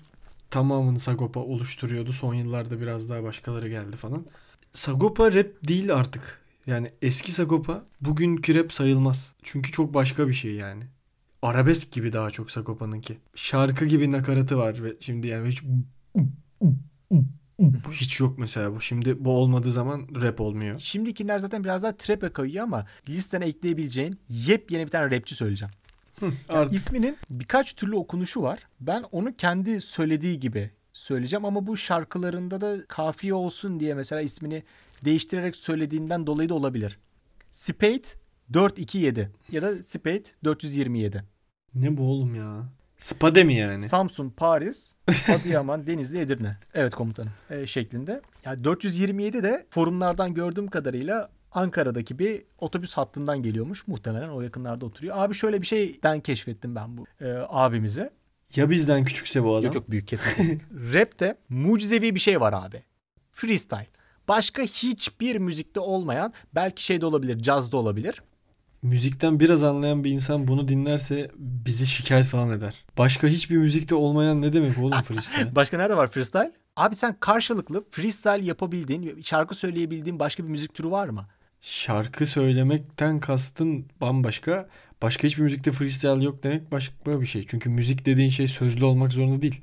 Tamamını 0.49 0.99
Sagopa 0.99 1.39
oluşturuyordu. 1.39 2.13
Son 2.13 2.33
yıllarda 2.33 2.81
biraz 2.81 3.09
daha 3.09 3.23
başkaları 3.23 3.69
geldi 3.69 3.97
falan. 3.97 4.25
Sagopa 4.73 5.33
rap 5.33 5.47
değil 5.67 5.93
artık. 5.93 6.41
Yani 6.67 6.91
eski 7.01 7.31
Sagopa 7.31 7.85
bugünkü 8.01 8.55
rap 8.55 8.73
sayılmaz. 8.73 9.33
Çünkü 9.43 9.71
çok 9.71 9.93
başka 9.93 10.27
bir 10.27 10.33
şey 10.33 10.53
yani. 10.53 10.83
Arabesk 11.41 11.91
gibi 11.91 12.13
daha 12.13 12.31
çok 12.31 12.51
Sagopa'nınki. 12.51 13.17
Şarkı 13.35 13.85
gibi 13.85 14.11
nakaratı 14.11 14.57
var 14.57 14.83
ve 14.83 14.93
şimdi 14.99 15.27
yani 15.27 15.47
hiç 15.47 15.63
hiç 17.91 18.19
yok 18.19 18.37
mesela 18.39 18.75
bu. 18.75 18.81
Şimdi 18.81 19.25
bu 19.25 19.31
olmadığı 19.31 19.71
zaman 19.71 20.07
rap 20.21 20.41
olmuyor. 20.41 20.79
Şimdikiler 20.79 21.39
zaten 21.39 21.63
biraz 21.63 21.83
daha 21.83 21.97
trap'e 21.97 22.29
kayıyor 22.29 22.63
ama 22.63 22.85
listene 23.09 23.45
ekleyebileceğin 23.45 24.19
yepyeni 24.29 24.85
bir 24.85 24.91
tane 24.91 25.15
rapçi 25.15 25.35
söyleyeceğim. 25.35 25.73
Yani 26.21 26.33
Artık 26.49 26.73
isminin 26.73 27.17
birkaç 27.29 27.73
türlü 27.75 27.95
okunuşu 27.95 28.41
var. 28.41 28.59
Ben 28.79 29.03
onu 29.11 29.35
kendi 29.35 29.81
söylediği 29.81 30.39
gibi 30.39 30.71
söyleyeceğim 30.93 31.45
ama 31.45 31.67
bu 31.67 31.77
şarkılarında 31.77 32.61
da 32.61 32.85
kafiye 32.87 33.33
olsun 33.33 33.79
diye 33.79 33.93
mesela 33.93 34.21
ismini 34.21 34.63
değiştirerek 35.05 35.55
söylediğinden 35.55 36.27
dolayı 36.27 36.49
da 36.49 36.53
olabilir. 36.53 36.99
Spade 37.51 38.03
427 38.53 39.31
ya 39.51 39.61
da 39.61 39.83
Spade 39.83 40.23
427. 40.43 41.23
Ne 41.75 41.97
bu 41.97 42.03
oğlum 42.03 42.35
ya? 42.35 42.63
Spade 43.03 43.43
mi 43.43 43.53
yani? 43.53 43.87
Samsun, 43.87 44.29
Paris, 44.29 44.93
Adıyaman, 45.29 45.87
Denizli, 45.87 46.19
Edirne. 46.19 46.57
Evet 46.73 46.95
komutanım. 46.95 47.31
E, 47.49 47.67
şeklinde. 47.67 48.21
Yani 48.45 48.63
427 48.63 49.43
de 49.43 49.65
forumlardan 49.69 50.33
gördüğüm 50.33 50.67
kadarıyla 50.67 51.29
Ankara'daki 51.51 52.19
bir 52.19 52.43
otobüs 52.59 52.93
hattından 52.93 53.43
geliyormuş. 53.43 53.87
Muhtemelen 53.87 54.29
o 54.29 54.41
yakınlarda 54.41 54.85
oturuyor. 54.85 55.15
Abi 55.17 55.33
şöyle 55.33 55.61
bir 55.61 55.67
şeyden 55.67 56.19
keşfettim 56.19 56.75
ben 56.75 56.97
bu 56.97 57.05
e, 57.21 57.33
abimizi. 57.49 58.09
Ya 58.55 58.69
bizden 58.69 59.03
küçükse 59.03 59.43
bu 59.43 59.53
adam? 59.53 59.63
Yok 59.63 59.75
yok 59.75 59.91
büyük 59.91 60.07
kesinlikle. 60.07 60.65
Rap'te 60.93 61.37
mucizevi 61.49 62.15
bir 62.15 62.19
şey 62.19 62.41
var 62.41 62.53
abi. 62.53 62.83
Freestyle. 63.31 63.87
Başka 64.27 64.61
hiçbir 64.61 65.35
müzikte 65.35 65.79
olmayan 65.79 66.33
belki 66.55 66.83
şeyde 66.83 67.05
olabilir, 67.05 67.39
cazda 67.39 67.77
olabilir. 67.77 68.21
Müzikten 68.83 69.39
biraz 69.39 69.63
anlayan 69.63 70.03
bir 70.03 70.11
insan 70.11 70.47
bunu 70.47 70.67
dinlerse 70.67 71.31
bizi 71.37 71.87
şikayet 71.87 72.25
falan 72.25 72.51
eder. 72.51 72.85
Başka 72.97 73.27
hiçbir 73.27 73.57
müzikte 73.57 73.95
olmayan 73.95 74.41
ne 74.41 74.53
demek 74.53 74.77
oğlum 74.77 75.01
freestyle? 75.07 75.55
Başka 75.55 75.77
nerede 75.77 75.97
var 75.97 76.11
freestyle? 76.11 76.51
Abi 76.75 76.95
sen 76.95 77.15
karşılıklı 77.19 77.83
freestyle 77.91 78.45
yapabildiğin, 78.45 79.21
şarkı 79.21 79.55
söyleyebildiğin 79.55 80.19
başka 80.19 80.43
bir 80.43 80.49
müzik 80.49 80.73
türü 80.73 80.91
var 80.91 81.07
mı? 81.07 81.27
Şarkı 81.61 82.25
söylemekten 82.25 83.19
kastın 83.19 83.85
bambaşka. 84.01 84.69
Başka 85.01 85.23
hiçbir 85.23 85.43
müzikte 85.43 85.71
freestyle 85.71 86.25
yok 86.25 86.43
demek 86.43 86.71
başka 86.71 87.21
bir 87.21 87.25
şey. 87.25 87.45
Çünkü 87.47 87.69
müzik 87.69 88.05
dediğin 88.05 88.29
şey 88.29 88.47
sözlü 88.47 88.85
olmak 88.85 89.13
zorunda 89.13 89.41
değil. 89.41 89.61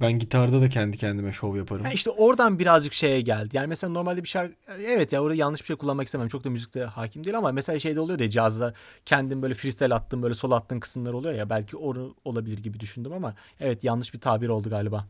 Ben 0.00 0.18
gitarda 0.18 0.60
da 0.60 0.68
kendi 0.68 0.96
kendime 0.96 1.32
şov 1.32 1.56
yaparım. 1.56 1.84
Ha 1.84 1.92
işte 1.92 2.10
oradan 2.10 2.58
birazcık 2.58 2.92
şeye 2.92 3.20
geldi. 3.20 3.56
Yani 3.56 3.66
mesela 3.66 3.92
normalde 3.92 4.22
bir 4.22 4.28
şarkı 4.28 4.54
evet 4.86 5.12
ya 5.12 5.22
orada 5.22 5.34
yanlış 5.34 5.60
bir 5.60 5.66
şey 5.66 5.76
kullanmak 5.76 6.06
istemem. 6.06 6.28
Çok 6.28 6.44
da 6.44 6.50
müzikte 6.50 6.84
hakim 6.84 7.24
değil 7.24 7.38
ama 7.38 7.52
mesela 7.52 7.78
şeyde 7.78 8.00
oluyor 8.00 8.20
ya 8.20 8.30
cazda 8.30 8.74
kendin 9.06 9.42
böyle 9.42 9.54
freestyle 9.54 9.94
attığın 9.94 10.22
böyle 10.22 10.34
solo 10.34 10.54
attığın 10.54 10.80
kısımlar 10.80 11.12
oluyor 11.12 11.34
ya 11.34 11.50
belki 11.50 11.76
o 11.76 12.14
olabilir 12.24 12.58
gibi 12.58 12.80
düşündüm 12.80 13.12
ama 13.12 13.34
evet 13.60 13.84
yanlış 13.84 14.14
bir 14.14 14.20
tabir 14.20 14.48
oldu 14.48 14.70
galiba. 14.70 15.06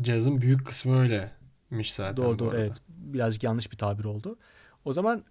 Cazın 0.00 0.40
büyük 0.40 0.66
kısmı 0.66 1.00
öyleymiş 1.00 1.94
zaten. 1.94 2.16
Doğru 2.16 2.38
doğru 2.38 2.56
evet. 2.56 2.74
Birazcık 2.88 3.42
yanlış 3.42 3.72
bir 3.72 3.76
tabir 3.76 4.04
oldu. 4.04 4.38
O 4.84 4.92
zaman 4.92 5.24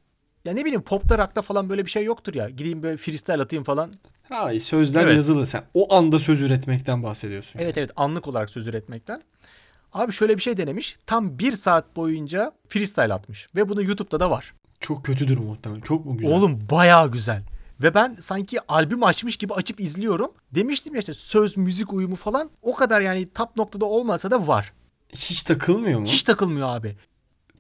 ya 0.46 0.54
ne 0.54 0.66
bileyim 0.66 0.82
popta 0.82 1.18
rock'ta 1.18 1.42
falan 1.42 1.70
böyle 1.70 1.86
bir 1.86 1.92
şey 1.92 2.04
yoktur 2.04 2.34
ya. 2.34 2.50
Gideyim 2.50 2.84
böyle 2.84 2.98
freestyle 2.98 3.42
atayım 3.42 3.64
falan. 3.64 3.92
Ha, 4.30 4.60
sözler 4.60 5.04
Evet. 5.04 5.16
yazılı. 5.16 5.48
Sen 5.48 5.64
o 5.74 5.96
anda 5.96 6.20
söz 6.20 6.42
üretmekten 6.42 7.04
bahsediyorsun. 7.04 7.60
Evet 7.60 7.78
evet 7.78 7.92
anlık 7.96 8.28
olarak 8.28 8.50
söz 8.50 8.68
üretmekten. 8.68 9.22
Abi 9.94 10.14
şöyle 10.14 10.38
bir 10.38 10.42
şey 10.42 10.58
denemiş. 10.58 10.98
Tam 11.06 11.40
bir 11.40 11.52
saat 11.52 11.96
boyunca 11.96 12.52
freestyle 12.70 13.14
atmış. 13.14 13.48
Ve 13.56 13.70
bunu 13.70 13.84
YouTube'da 13.84 14.20
da 14.20 14.32
var. 14.32 14.54
Çok 14.80 15.06
kötüdür 15.06 15.38
muhtemelen. 15.38 15.82
Çok 15.82 16.06
mu 16.06 16.18
güzel? 16.18 16.34
Oğlum 16.34 16.68
bayağı 16.72 17.12
güzel. 17.12 17.44
Ve 17.84 17.94
ben 17.94 18.18
sanki 18.22 18.60
albüm 18.68 19.04
açmış 19.04 19.38
gibi 19.38 19.54
açıp 19.54 19.80
izliyorum. 19.80 20.32
Demiştim 20.52 20.94
ya 20.94 21.00
işte 21.00 21.14
söz, 21.14 21.58
müzik 21.58 21.94
uyumu 21.94 22.16
falan 22.16 22.50
o 22.62 22.76
kadar 22.76 23.02
yani 23.02 23.28
top 23.34 23.58
noktada 23.58 23.86
olmasa 23.86 24.32
da 24.32 24.48
var. 24.48 24.74
Hiç 25.16 25.42
takılmıyor 25.42 26.00
mu? 26.00 26.06
Hiç 26.06 26.24
takılmıyor 26.24 26.68
abi. 26.68 26.98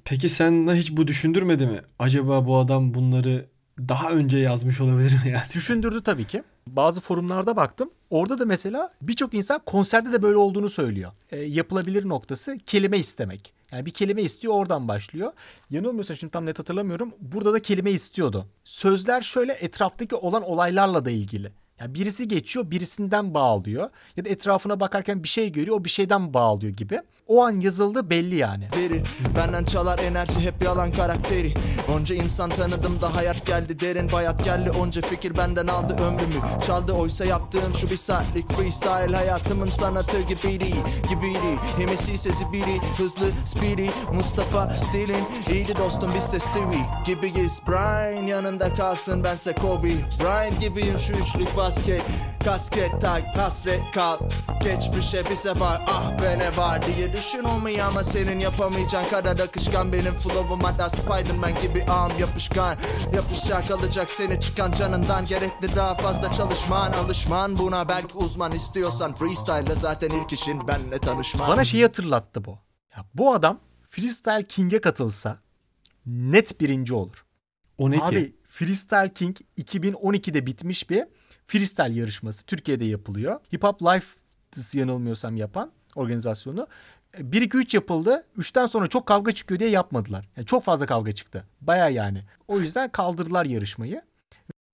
Peki 0.05 0.29
sen 0.29 0.75
hiç 0.75 0.91
bu 0.91 1.07
düşündürmedi 1.07 1.67
mi? 1.67 1.81
Acaba 1.99 2.47
bu 2.47 2.57
adam 2.57 2.93
bunları 2.93 3.45
daha 3.79 4.09
önce 4.09 4.37
yazmış 4.37 4.81
olabilir 4.81 5.11
mi 5.11 5.31
yani? 5.31 5.43
Düşündürdü 5.53 6.03
tabii 6.03 6.25
ki. 6.25 6.43
Bazı 6.67 7.01
forumlarda 7.01 7.55
baktım. 7.55 7.89
Orada 8.09 8.39
da 8.39 8.45
mesela 8.45 8.91
birçok 9.01 9.33
insan 9.33 9.61
konserde 9.65 10.13
de 10.13 10.21
böyle 10.21 10.37
olduğunu 10.37 10.69
söylüyor. 10.69 11.11
E, 11.29 11.41
yapılabilir 11.41 12.09
noktası 12.09 12.57
kelime 12.65 12.97
istemek. 12.97 13.53
Yani 13.71 13.85
bir 13.85 13.91
kelime 13.91 14.21
istiyor 14.21 14.53
oradan 14.53 14.87
başlıyor. 14.87 15.31
Yanılmıyorsam 15.69 16.17
şimdi 16.17 16.31
tam 16.31 16.45
net 16.45 16.59
hatırlamıyorum. 16.59 17.11
Burada 17.21 17.53
da 17.53 17.61
kelime 17.61 17.91
istiyordu. 17.91 18.47
Sözler 18.63 19.21
şöyle 19.21 19.53
etraftaki 19.53 20.15
olan 20.15 20.43
olaylarla 20.43 21.05
da 21.05 21.11
ilgili. 21.11 21.51
Yani 21.79 21.93
birisi 21.93 22.27
geçiyor 22.27 22.71
birisinden 22.71 23.33
bağlıyor. 23.33 23.89
Ya 24.17 24.25
da 24.25 24.29
etrafına 24.29 24.79
bakarken 24.79 25.23
bir 25.23 25.27
şey 25.27 25.51
görüyor 25.51 25.77
o 25.79 25.83
bir 25.83 25.89
şeyden 25.89 26.33
bağlıyor 26.33 26.73
gibi. 26.73 27.01
O 27.27 27.43
an 27.43 27.59
yazıldığı 27.59 28.09
belli 28.09 28.35
yani. 28.35 28.67
verir 28.77 29.03
Benden 29.37 29.63
çalar 29.63 29.99
enerji 29.99 30.39
hep 30.39 30.63
yalan 30.63 30.91
karakteri. 30.91 31.53
Onca 31.95 32.15
insan 32.15 32.49
tanıdım 32.49 33.01
da 33.01 33.15
hayat 33.15 33.45
geldi 33.45 33.79
derin. 33.79 34.11
Bayat 34.11 34.43
geldi 34.43 34.71
Onca 34.71 35.01
fikir 35.01 35.37
benden 35.37 35.67
aldı 35.67 35.93
ömrümü. 35.93 36.61
Çaldı 36.67 36.93
oysa 36.93 37.25
yaptığım 37.25 37.73
şu 37.73 37.89
bir 37.89 37.97
saatlik 37.97 38.51
freestyle 38.51 39.15
Hayatımın 39.15 39.69
sanatı 39.69 40.21
gibiydi 40.21 40.73
gibiydi. 41.09 41.59
Hemesi 41.77 42.17
sesi 42.17 42.51
biri 42.51 42.77
hızlı 42.97 43.29
speedy 43.45 43.87
Mustafa 44.13 44.73
stilin 44.83 45.25
iyiydi 45.51 45.75
dostum 45.77 46.11
biz 46.15 46.33
de 46.33 46.39
Stewie 46.39 46.85
Gibiyiz. 47.05 47.61
Brian 47.67 48.23
yanında 48.23 48.75
kalsın 48.75 49.23
bense 49.23 49.53
Kobe 49.53 49.89
Brian 50.19 50.59
gibiyim 50.59 50.99
şu 50.99 51.13
üçlük 51.13 51.57
basket. 51.57 52.01
Kasket 52.45 53.01
tak 53.01 53.37
hasret 53.37 53.81
kal 53.93 54.17
Geçmişe 54.63 55.29
bize 55.29 55.59
bak 55.59 55.81
ah 55.87 56.21
be 56.21 56.39
ne 56.39 56.57
var 56.57 56.81
diye 56.87 57.13
düşün 57.15 57.43
olmayı 57.43 57.85
ama 57.85 58.03
senin 58.03 58.39
yapamayacağın 58.39 59.09
kadar 59.09 59.39
akışkan 59.39 59.93
benim 59.93 60.13
flow'um 60.13 60.59
hatta 60.59 60.89
Spiderman 60.89 61.61
gibi 61.61 61.83
ağım 61.83 62.19
yapışkan 62.19 62.77
Yapışacak 63.15 63.67
kalacak 63.67 64.09
seni 64.09 64.39
çıkan 64.39 64.71
canından 64.71 65.25
gerekli 65.25 65.75
daha 65.75 65.95
fazla 65.95 66.31
çalışman 66.31 66.91
alışman 66.91 67.57
buna 67.57 67.89
belki 67.89 68.17
uzman 68.17 68.51
istiyorsan 68.51 69.15
freestyle 69.15 69.75
zaten 69.75 70.09
ilk 70.09 70.33
işin 70.33 70.67
benle 70.67 70.99
tanışman 70.99 71.49
Bana 71.49 71.65
şeyi 71.65 71.83
hatırlattı 71.83 72.45
bu. 72.45 72.59
Ya 72.97 73.05
bu 73.13 73.33
adam 73.33 73.59
Freestyle 73.89 74.47
King'e 74.47 74.81
katılsa 74.81 75.39
net 76.05 76.61
birinci 76.61 76.93
olur. 76.93 77.25
O 77.77 77.91
ne 77.91 77.97
Abi 78.01 78.25
ki? 78.25 78.35
Freestyle 78.47 79.13
King 79.13 79.37
2012'de 79.57 80.45
bitmiş 80.45 80.89
bir 80.89 81.05
freestyle 81.47 81.99
yarışması. 81.99 82.45
Türkiye'de 82.45 82.85
yapılıyor. 82.85 83.39
Hip 83.53 83.63
Hop 83.63 83.81
Life 83.81 84.07
yanılmıyorsam 84.73 85.37
yapan 85.37 85.71
organizasyonu. 85.95 86.67
1-2-3 87.19 87.75
yapıldı. 87.75 88.25
3'ten 88.37 88.65
sonra 88.67 88.87
çok 88.87 89.05
kavga 89.05 89.31
çıkıyor 89.31 89.59
diye 89.59 89.69
yapmadılar. 89.69 90.29
Yani 90.37 90.45
çok 90.45 90.63
fazla 90.63 90.85
kavga 90.85 91.11
çıktı. 91.11 91.45
Baya 91.61 91.89
yani. 91.89 92.23
O 92.47 92.59
yüzden 92.59 92.91
kaldırdılar 92.91 93.45
yarışmayı. 93.45 94.01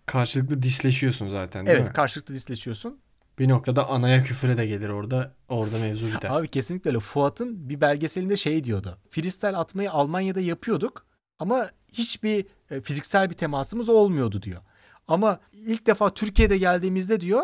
Karşılıklı 0.06 0.62
disleşiyorsun 0.62 1.30
zaten 1.30 1.66
değil 1.66 1.78
Evet 1.78 1.88
mi? 1.88 1.94
karşılıklı 1.94 2.34
disleşiyorsun. 2.36 3.00
Bir 3.40 3.50
noktada 3.50 3.90
anaya 3.90 4.24
küfüre 4.24 4.58
de 4.58 4.66
gelir 4.68 4.90
orada. 4.90 5.34
Orada 5.50 5.78
mevzu 5.78 6.08
biter. 6.08 6.30
Abi 6.30 6.48
kesinlikle 6.48 6.90
öyle. 6.90 7.00
Fuat'ın 7.00 7.70
bir 7.70 7.82
belgeselinde 7.82 8.38
şey 8.38 8.64
diyordu. 8.64 8.98
Freestyle 9.10 9.58
atmayı 9.58 9.92
Almanya'da 9.92 10.40
yapıyorduk 10.42 11.06
ama 11.40 11.70
hiçbir 11.94 12.46
e, 12.72 12.82
fiziksel 12.82 13.30
bir 13.30 13.36
temasımız 13.36 13.90
olmuyordu 13.90 14.42
diyor. 14.42 14.62
Ama 15.08 15.40
ilk 15.54 15.88
defa 15.88 16.14
Türkiye'de 16.14 16.58
geldiğimizde 16.58 17.22
diyor 17.22 17.44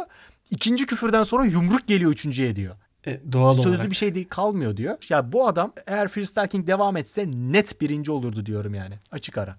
ikinci 0.49 0.85
küfürden 0.85 1.23
sonra 1.23 1.45
yumruk 1.45 1.87
geliyor 1.87 2.11
üçüncüye 2.11 2.55
diyor. 2.55 2.75
E, 3.07 3.19
doğal 3.31 3.55
Sözlü 3.55 3.69
olarak. 3.69 3.89
bir 3.89 3.95
şey 3.95 4.15
değil 4.15 4.27
kalmıyor 4.29 4.77
diyor. 4.77 4.97
Ya 5.09 5.31
bu 5.31 5.47
adam 5.47 5.73
eğer 5.87 6.07
Freestyle 6.07 6.47
King 6.47 6.67
devam 6.67 6.97
etse 6.97 7.31
net 7.31 7.81
birinci 7.81 8.11
olurdu 8.11 8.45
diyorum 8.45 8.73
yani. 8.73 8.95
Açık 9.11 9.37
ara. 9.37 9.55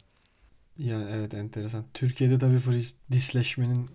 Yani 0.79 1.05
evet 1.13 1.35
enteresan. 1.35 1.85
Türkiye'de 1.95 2.39
tabii 2.39 2.59
freeze 2.59 2.95
disleşmenin 3.13 3.87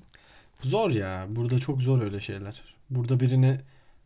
zor 0.64 0.90
ya. 0.90 1.26
Burada 1.30 1.60
çok 1.60 1.82
zor 1.82 2.02
öyle 2.02 2.20
şeyler. 2.20 2.62
Burada 2.90 3.20
birine 3.20 3.62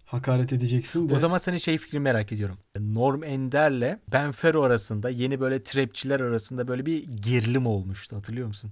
hakaret 0.06 0.54
edeceksin 0.54 1.10
de. 1.10 1.16
O 1.16 1.20
zaman 1.20 1.38
senin 1.38 1.58
şey 1.58 1.78
fikrini 1.78 2.00
merak 2.00 2.32
ediyorum. 2.32 2.58
Norm 2.80 3.24
Ender'le 3.24 3.98
Ben 4.12 4.32
Fero 4.32 4.62
arasında 4.64 5.10
yeni 5.10 5.40
böyle 5.40 5.64
trapçiler 5.64 6.20
arasında 6.20 6.68
böyle 6.68 6.86
bir 6.86 7.04
gerilim 7.04 7.68
olmuştu 7.68 8.16
hatırlıyor 8.16 8.48
musun? 8.48 8.72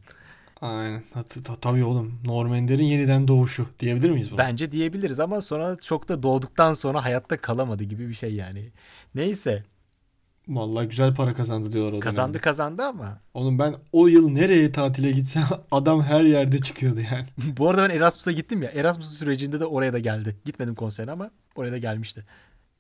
Aynen. 0.66 1.04
Tabii 1.62 1.84
oğlum. 1.84 2.20
Norm 2.26 2.54
Ender'in 2.54 2.84
yeniden 2.84 3.28
doğuşu 3.28 3.68
diyebilir 3.80 4.10
miyiz 4.10 4.32
buna? 4.32 4.38
Bence 4.38 4.72
diyebiliriz 4.72 5.20
ama 5.20 5.42
sonra 5.42 5.78
çok 5.86 6.10
da 6.10 6.24
doğduktan 6.24 6.74
sonra 6.74 7.06
hayatta 7.06 7.38
kalamadı 7.38 7.84
gibi 7.84 8.10
bir 8.10 8.14
şey 8.14 8.34
yani. 8.34 8.72
Neyse 9.16 9.64
Vallahi 10.48 10.88
güzel 10.88 11.16
para 11.16 11.34
kazandı 11.34 11.72
diyorlar 11.72 11.98
o 11.98 12.00
kazandı 12.00 12.28
dönemde. 12.28 12.40
kazandı 12.44 12.84
ama. 12.84 13.20
Oğlum 13.34 13.60
ben 13.60 13.76
o 13.92 14.08
yıl 14.08 14.30
nereye 14.30 14.72
tatile 14.72 15.12
gitsem 15.12 15.44
adam 15.72 16.04
her 16.04 16.24
yerde 16.24 16.60
çıkıyordu 16.60 17.00
yani. 17.12 17.26
Bu 17.58 17.70
arada 17.70 17.90
ben 17.90 17.96
Erasmus'a 17.96 18.32
gittim 18.32 18.64
ya. 18.64 18.70
Erasmus 18.70 19.18
sürecinde 19.18 19.60
de 19.60 19.66
oraya 19.66 19.94
da 19.94 20.00
geldi. 20.00 20.36
Gitmedim 20.46 20.76
konserine 20.76 21.12
ama 21.12 21.32
oraya 21.56 21.72
da 21.72 21.78
gelmişti. 21.78 22.26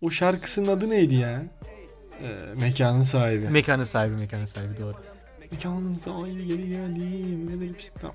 O 0.01 0.09
şarkısının 0.09 0.67
adı 0.67 0.89
neydi 0.89 1.15
ya? 1.15 1.43
Ee, 2.21 2.59
mekanın 2.59 3.01
sahibi. 3.01 3.49
Mekanın 3.49 3.83
sahibi 3.83 4.15
mekanın 4.15 4.45
sahibi 4.45 4.77
doğru. 4.77 4.95
Mekanın 5.51 5.95
sahibi 5.95 6.47
geri 6.47 6.69
geldi. 6.69 7.49
Ne 7.49 7.59
de 7.61 7.73
pistten 7.73 8.11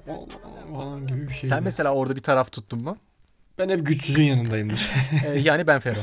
falan 0.75 1.07
gibi 1.07 1.29
bir 1.29 1.35
şey. 1.35 1.49
Sen 1.49 1.63
mesela 1.63 1.95
orada 1.95 2.17
bir 2.17 2.21
taraf 2.21 2.53
tuttun 2.53 2.83
mu? 2.83 2.97
Ben 3.59 3.69
hep 3.69 3.87
güçsüzün 3.87 4.23
yanındayımdır. 4.23 4.91
Ee, 5.27 5.39
yani 5.39 5.67
ben 5.67 5.81
Fero. 5.81 6.01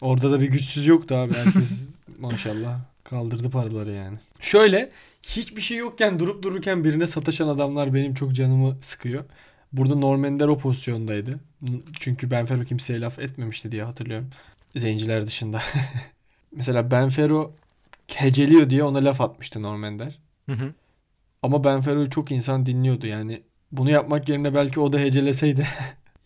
Orada 0.00 0.32
da 0.32 0.40
bir 0.40 0.46
güçsüz 0.46 0.86
yoktu 0.86 1.14
abi. 1.14 1.34
Herkes 1.34 1.88
maşallah 2.18 2.78
kaldırdı 3.04 3.50
paraları 3.50 3.92
yani. 3.92 4.18
Şöyle 4.40 4.90
hiçbir 5.22 5.60
şey 5.60 5.76
yokken 5.76 6.18
durup 6.18 6.42
dururken 6.42 6.84
birine 6.84 7.06
sataşan 7.06 7.48
adamlar 7.48 7.94
benim 7.94 8.14
çok 8.14 8.32
canımı 8.32 8.76
sıkıyor. 8.80 9.24
Burada 9.72 9.94
Normender 9.94 10.48
o 10.48 10.58
pozisyondaydı. 10.58 11.40
Çünkü 12.00 12.30
Benfero 12.30 12.64
kimseye 12.64 13.00
laf 13.00 13.18
etmemişti 13.18 13.72
diye 13.72 13.84
hatırlıyorum. 13.84 14.30
Zenciler 14.76 15.26
dışında. 15.26 15.62
Mesela 16.56 16.90
Benfero 16.90 17.52
heceliyor 18.14 18.70
diye 18.70 18.84
ona 18.84 19.04
laf 19.04 19.20
atmıştı 19.20 19.62
Normender. 19.62 20.18
Hı 20.48 20.52
hı. 20.52 20.74
Ama 21.42 21.64
Benfero'yu 21.64 22.10
çok 22.10 22.30
insan 22.30 22.66
dinliyordu 22.66 23.06
yani. 23.06 23.42
Bunu 23.72 23.90
yapmak 23.90 24.28
yerine 24.28 24.54
belki 24.54 24.80
o 24.80 24.92
da 24.92 24.98
heceleseydi 24.98 25.66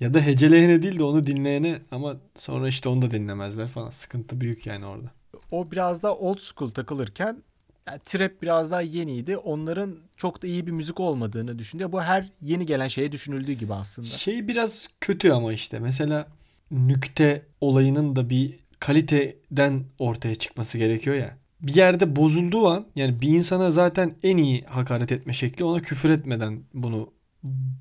Ya 0.02 0.14
da 0.14 0.20
heceleyene 0.20 0.82
değil 0.82 0.98
de 0.98 1.04
onu 1.04 1.26
dinleyene 1.26 1.78
ama 1.90 2.16
sonra 2.36 2.68
işte 2.68 2.88
onu 2.88 3.02
da 3.02 3.10
dinlemezler 3.10 3.68
falan. 3.68 3.90
Sıkıntı 3.90 4.40
büyük 4.40 4.66
yani 4.66 4.86
orada. 4.86 5.10
O 5.50 5.70
biraz 5.70 6.02
daha 6.02 6.14
old 6.14 6.38
school 6.38 6.70
takılırken 6.70 7.42
yani 7.86 8.00
trap 8.04 8.42
biraz 8.42 8.70
daha 8.70 8.80
yeniydi. 8.80 9.36
Onların 9.36 9.96
çok 10.16 10.42
da 10.42 10.46
iyi 10.46 10.66
bir 10.66 10.72
müzik 10.72 11.00
olmadığını 11.00 11.58
düşündü. 11.58 11.92
Bu 11.92 12.02
her 12.02 12.28
yeni 12.40 12.66
gelen 12.66 12.88
şeye 12.88 13.12
düşünüldüğü 13.12 13.52
gibi 13.52 13.74
aslında. 13.74 14.08
Şey 14.08 14.48
biraz 14.48 14.88
kötü 15.00 15.30
ama 15.30 15.52
işte 15.52 15.78
mesela 15.78 16.28
nükte 16.70 17.42
olayının 17.60 18.16
da 18.16 18.30
bir 18.30 18.58
kaliteden 18.80 19.84
ortaya 19.98 20.34
çıkması 20.34 20.78
gerekiyor 20.78 21.16
ya. 21.16 21.36
Bir 21.62 21.75
yerde 21.75 22.16
bozulduğu 22.16 22.69
an 22.69 22.87
yani 22.97 23.21
bir 23.21 23.28
insana 23.28 23.71
zaten 23.71 24.14
en 24.23 24.37
iyi 24.37 24.64
hakaret 24.64 25.12
etme 25.12 25.33
şekli 25.33 25.64
ona 25.64 25.83
küfür 25.83 26.11
etmeden 26.11 26.61
bunu 26.75 27.11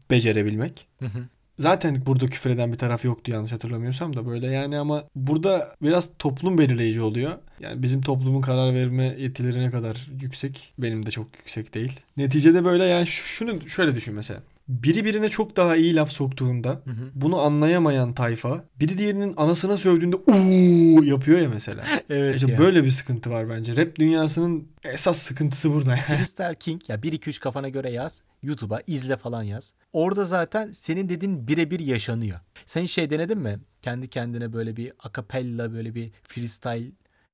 becerebilmek. 0.10 0.88
Hı 1.00 1.06
hı. 1.06 1.20
Zaten 1.60 2.04
burada 2.06 2.28
küfür 2.28 2.50
eden 2.50 2.72
bir 2.72 2.78
taraf 2.78 3.06
yoktu 3.06 3.32
yanlış 3.32 3.52
hatırlamıyorsam 3.52 4.16
da 4.16 4.28
böyle 4.28 4.48
yani 4.48 4.78
ama 4.78 5.04
burada 5.16 5.76
biraz 5.82 6.10
toplum 6.20 6.58
belirleyici 6.58 7.02
oluyor. 7.02 7.34
Yani 7.60 7.84
bizim 7.84 8.02
toplumun 8.02 8.42
karar 8.42 8.74
verme 8.74 9.16
yetileri 9.20 9.60
ne 9.60 9.72
kadar 9.72 10.10
yüksek? 10.22 10.74
Benim 10.78 11.06
de 11.06 11.12
çok 11.12 11.28
yüksek 11.38 11.74
değil. 11.74 12.00
Neticede 12.18 12.66
böyle 12.66 12.86
yani 12.86 13.08
şu- 13.08 13.24
şunu 13.28 13.70
şöyle 13.70 13.96
düşün 13.96 14.14
mesela. 14.14 14.40
Biri 14.72 15.06
birine 15.06 15.30
çok 15.30 15.56
daha 15.58 15.76
iyi 15.76 15.96
laf 15.96 16.12
soktuğunda 16.12 16.70
Hı 16.70 16.92
hı. 16.92 17.12
bunu 17.16 17.40
anlayamayan 17.42 18.14
tayfa 18.14 18.66
biri 18.80 18.98
diğerinin 18.98 19.34
anasına 19.38 19.78
sövdüğünde 19.78 20.16
uuu 20.16 21.04
yapıyor 21.04 21.40
ya 21.40 21.50
mesela. 21.50 21.86
Evet 22.10 22.36
İşte 22.36 22.52
ya. 22.52 22.58
böyle 22.58 22.84
bir 22.84 22.90
sıkıntı 22.90 23.30
var 23.30 23.50
bence. 23.50 23.76
Rap 23.76 23.96
dünyasının 23.96 24.68
esas 24.84 25.18
sıkıntısı 25.18 25.74
burada. 25.74 25.96
Crystal 26.08 26.54
King 26.56 26.82
ya 26.90 26.96
1-2-3 26.96 27.40
kafana 27.40 27.70
göre 27.70 27.92
yaz. 27.92 28.22
YouTube'a 28.44 28.82
izle 28.88 29.18
falan 29.18 29.44
yaz. 29.44 29.74
Orada 29.94 30.26
zaten 30.26 30.72
senin 30.72 31.10
dediğin 31.10 31.48
birebir 31.48 31.80
yaşanıyor. 31.80 32.40
Sen 32.66 32.86
şey 32.86 33.10
denedin 33.10 33.38
mi? 33.38 33.60
Kendi 33.82 34.08
kendine 34.08 34.54
böyle 34.54 34.78
bir 34.78 34.92
akapella 35.00 35.74
böyle 35.74 35.96
bir 35.96 36.12
freestyle 36.24 36.92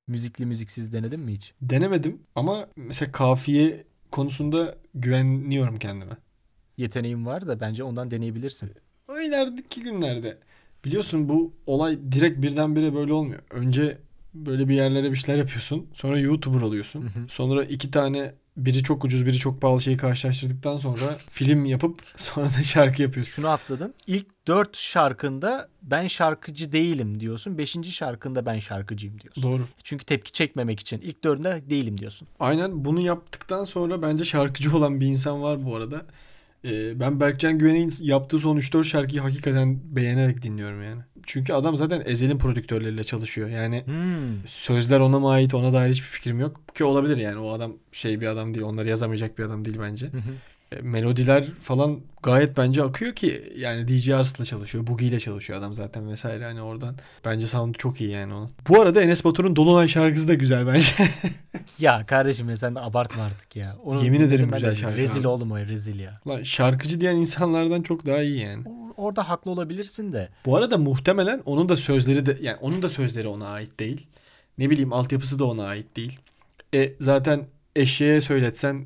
müzikli 0.08 0.46
müziksiz 0.46 0.94
denedin 0.94 1.20
mi 1.20 1.34
hiç? 1.34 1.54
Denemedim 1.62 2.22
ama 2.36 2.68
mesela 2.76 3.12
kafiye 3.12 3.84
konusunda 4.12 4.76
güveniyorum 4.96 5.80
kendime. 5.80 6.12
Yeteneğin 6.78 7.26
var 7.26 7.48
da 7.48 7.60
bence 7.60 7.84
ondan 7.84 8.12
deneyebilirsin. 8.12 8.72
O 9.08 9.20
ilerideki 9.20 9.82
günlerde. 9.82 10.38
Biliyorsun 10.86 11.30
bu 11.30 11.54
olay 11.66 12.00
direkt 12.12 12.42
birdenbire 12.42 12.96
böyle 12.96 13.14
olmuyor. 13.14 13.40
Önce 13.50 13.98
böyle 14.34 14.68
bir 14.70 14.76
yerlere 14.76 15.12
bir 15.12 15.16
şeyler 15.16 15.40
yapıyorsun. 15.40 15.88
Sonra 15.94 16.20
YouTuber 16.20 16.62
oluyorsun. 16.62 17.02
Hı 17.02 17.06
hı. 17.06 17.26
Sonra 17.28 17.64
iki 17.64 17.92
tane 17.92 18.34
biri 18.58 18.84
çok 18.84 19.06
ucuz 19.06 19.26
biri 19.26 19.38
çok 19.38 19.62
pahalı 19.62 19.82
şeyi 19.82 19.98
karşılaştırdıktan 19.98 20.78
sonra 20.78 21.18
film 21.30 21.66
yapıp 21.66 22.02
sonra 22.16 22.48
da 22.48 22.64
şarkı 22.64 23.02
yapıyorsun. 23.02 23.34
Şunu 23.34 23.48
atladın. 23.48 23.94
İlk 24.08 24.48
4 24.48 24.78
şarkında 24.78 25.70
ben 25.82 26.08
şarkıcı 26.08 26.72
değilim 26.72 27.20
diyorsun. 27.20 27.58
5. 27.58 27.78
şarkında 27.84 28.46
ben 28.46 28.60
şarkıcıyım 28.60 29.22
diyorsun. 29.22 29.44
Doğru. 29.44 29.68
Çünkü 29.84 30.06
tepki 30.06 30.32
çekmemek 30.32 30.80
için. 30.80 31.02
İlk 31.02 31.24
dördünde 31.24 31.64
değilim 31.70 31.98
diyorsun. 31.98 32.28
Aynen 32.40 32.86
bunu 32.86 33.00
yaptıktan 33.00 33.64
sonra 33.66 34.02
bence 34.02 34.26
şarkıcı 34.26 34.78
olan 34.78 35.02
bir 35.02 35.06
insan 35.06 35.42
var 35.42 35.66
bu 35.66 35.76
arada. 35.76 36.06
Ee, 36.68 37.00
ben 37.00 37.20
Berkcan 37.20 37.58
Güven'in 37.60 37.94
yaptığı 38.02 38.40
son 38.40 38.58
3-4 38.58 38.84
şarkıyı 38.84 39.22
hakikaten 39.22 39.80
beğenerek 39.96 40.42
dinliyorum 40.42 40.84
yani. 40.84 41.02
Çünkü 41.26 41.54
adam 41.54 41.78
zaten 41.78 42.04
Ezel'in 42.06 42.38
prodüktörleriyle 42.38 43.04
çalışıyor. 43.04 43.50
Yani 43.50 43.84
Hmm. 43.86 44.28
sözler 44.48 45.00
ona 45.00 45.20
mı 45.20 45.30
ait 45.30 45.54
ona 45.54 45.74
dair 45.74 45.92
hiçbir 45.92 46.08
fikrim 46.08 46.40
yok. 46.40 46.62
Ki 46.76 46.84
olabilir 46.84 47.18
yani 47.18 47.38
o 47.40 47.52
adam 47.52 47.74
şey 47.92 48.22
bir 48.22 48.28
adam 48.28 48.54
değil. 48.54 48.66
Onları 48.66 48.90
yazamayacak 48.90 49.38
bir 49.38 49.44
adam 49.44 49.66
değil 49.66 49.78
bence. 49.82 50.08
Hı 50.08 50.18
hı. 50.18 50.22
E, 50.72 50.82
melodiler 50.82 51.46
falan 51.62 52.00
gayet 52.24 52.58
bence 52.58 52.84
akıyor 52.84 53.16
ki 53.16 53.54
yani 53.58 53.88
DJ 53.88 54.10
Ars'la 54.10 54.46
çalışıyor. 54.46 54.88
Boogie 54.88 55.08
ile 55.08 55.20
çalışıyor 55.20 55.60
adam 55.60 55.76
zaten 55.76 56.10
vesaire 56.10 56.44
hani 56.46 56.62
oradan. 56.62 56.96
Bence 57.26 57.48
sound 57.48 57.76
çok 57.76 58.02
iyi 58.02 58.10
yani 58.10 58.34
onun. 58.34 58.52
Bu 58.70 58.82
arada 58.82 59.02
Enes 59.02 59.26
Batur'un 59.26 59.56
Dolunay 59.56 59.88
şarkısı 59.88 60.28
da 60.28 60.34
güzel 60.34 60.68
bence. 60.68 60.92
Ya 61.80 62.06
kardeşim 62.06 62.50
ya 62.50 62.58
sen 62.58 62.76
de 62.76 62.80
abartma 62.80 63.24
artık 63.24 63.56
ya. 63.56 63.76
Onu 63.84 64.04
Yemin 64.04 64.22
ederim 64.22 64.52
güzel 64.52 64.76
şarkı 64.76 64.98
Rezil 64.98 65.24
oğlum 65.24 65.52
o 65.52 65.58
rezil 65.58 66.00
ya. 66.00 66.22
Lan 66.28 66.44
şarkıcı 66.44 67.02
diyen 67.02 67.16
insanlardan 67.16 67.82
çok 67.82 68.06
daha 68.06 68.22
iyi 68.22 68.40
yani. 68.40 68.64
Orada 68.98 69.30
haklı 69.30 69.52
olabilirsin 69.52 70.14
de. 70.14 70.30
Bu 70.46 70.58
arada 70.58 70.78
muhtemelen 70.78 71.42
onun 71.46 71.70
da 71.70 71.76
sözleri 71.78 72.26
de 72.26 72.38
yani 72.42 72.58
onun 72.62 72.82
da 72.82 72.90
sözleri 72.90 73.28
ona 73.28 73.48
ait 73.48 73.80
değil. 73.80 74.08
Ne 74.58 74.70
bileyim 74.70 74.94
altyapısı 74.94 75.40
da 75.40 75.46
ona 75.46 75.66
ait 75.66 75.96
değil. 75.96 76.20
E 76.74 76.94
zaten 77.00 77.46
eşeğe 77.76 78.22
söyletsen 78.22 78.86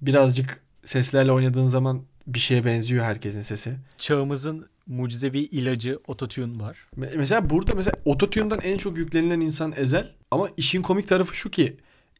birazcık 0.00 0.60
seslerle 0.84 1.32
oynadığın 1.32 1.66
zaman 1.66 2.02
bir 2.26 2.38
şeye 2.38 2.64
benziyor 2.64 3.04
herkesin 3.04 3.42
sesi. 3.42 3.76
Çağımızın 3.98 4.66
mucizevi 4.86 5.38
ilacı 5.38 5.98
ototune 6.06 6.62
var. 6.62 6.76
Me- 6.98 7.16
Mesela 7.16 7.50
burada 7.50 7.74
mesela 7.74 7.94
ototune'dan 8.04 8.60
en 8.62 8.78
çok 8.78 8.98
yüklenilen 8.98 9.40
insan 9.40 9.72
Ezel 9.76 10.12
ama 10.30 10.48
işin 10.56 10.82
komik 10.82 11.08
tarafı 11.08 11.36
şu 11.36 11.50
ki 11.50 11.76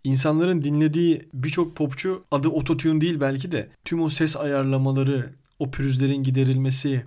insanların 0.09 0.62
dinlediği 0.62 1.29
birçok 1.35 1.77
popçu 1.77 2.25
adı 2.31 2.49
ototune 2.49 3.01
değil 3.01 3.21
belki 3.21 3.53
de 3.53 3.68
tüm 3.85 4.03
o 4.03 4.11
ses 4.11 4.37
ayarlamaları, 4.37 5.31
o 5.59 5.71
pürüzlerin 5.71 6.23
giderilmesi, 6.23 7.05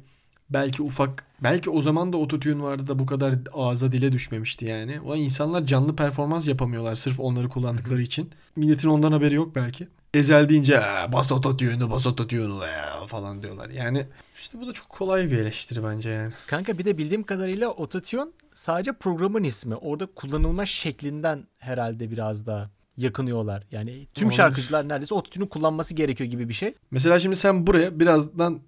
belki 0.50 0.82
ufak 0.82 1.26
belki 1.44 1.70
o 1.70 1.82
zaman 1.82 2.14
da 2.14 2.18
ototune 2.18 2.64
vardı 2.64 2.88
da 2.88 3.00
bu 3.00 3.06
kadar 3.06 3.36
ağza 3.54 3.92
dile 3.92 4.12
düşmemişti 4.12 4.66
yani. 4.66 5.02
O 5.06 5.16
insanlar 5.16 5.66
canlı 5.66 5.96
performans 5.96 6.48
yapamıyorlar 6.48 6.96
sırf 6.96 7.20
onları 7.20 7.50
kullandıkları 7.50 8.02
için. 8.02 8.30
Milletin 8.56 8.90
ondan 8.90 9.12
haberi 9.12 9.36
yok 9.36 9.56
belki. 9.56 9.88
Ezel 10.14 10.50
deyince 10.50 10.80
"Aa, 10.86 11.12
bas 11.14 11.32
ototune'u 11.32 11.92
bas 11.92 12.08
ototune'u 12.08 12.62
ya" 12.64 13.06
falan 13.08 13.42
diyorlar. 13.44 13.70
Yani 13.70 14.06
işte 14.42 14.62
bu 14.62 14.68
da 14.68 14.74
çok 14.74 14.90
kolay 14.90 15.32
bir 15.32 15.38
eleştiri 15.38 15.84
bence 15.84 16.10
yani. 16.10 16.34
Kanka 16.48 16.78
bir 16.78 16.86
de 16.86 16.98
bildiğim 16.98 17.24
kadarıyla 17.24 17.70
ototune 17.70 18.32
sadece 18.54 18.94
programın 18.94 19.44
ismi. 19.44 19.76
Orada 19.76 20.06
kullanılma 20.06 20.66
şeklinden 20.66 21.44
herhalde 21.58 22.12
biraz 22.12 22.46
daha 22.46 22.70
yakınıyorlar. 22.98 23.64
Yani 23.72 24.08
tüm 24.14 24.28
Olabilir. 24.28 24.38
şarkıcılar 24.38 24.90
neredeyse 24.90 25.14
ototune'u 25.14 25.50
kullanması 25.50 25.94
gerekiyor 25.94 26.30
gibi 26.30 26.50
bir 26.50 26.54
şey. 26.54 26.74
Mesela 26.92 27.20
şimdi 27.20 27.36
sen 27.36 27.68
buraya 27.68 28.00
birazdan 28.00 28.60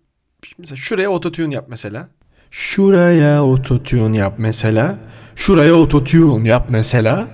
mesela 0.58 0.78
şuraya 0.78 1.10
ototune 1.10 1.54
yap 1.54 1.66
mesela. 1.70 2.10
Şuraya 2.52 3.44
ototune 3.44 4.18
yap 4.18 4.36
mesela. 4.38 4.98
Şuraya 5.36 5.74
ototune 5.76 6.50
yap 6.50 6.66
mesela. 6.70 7.28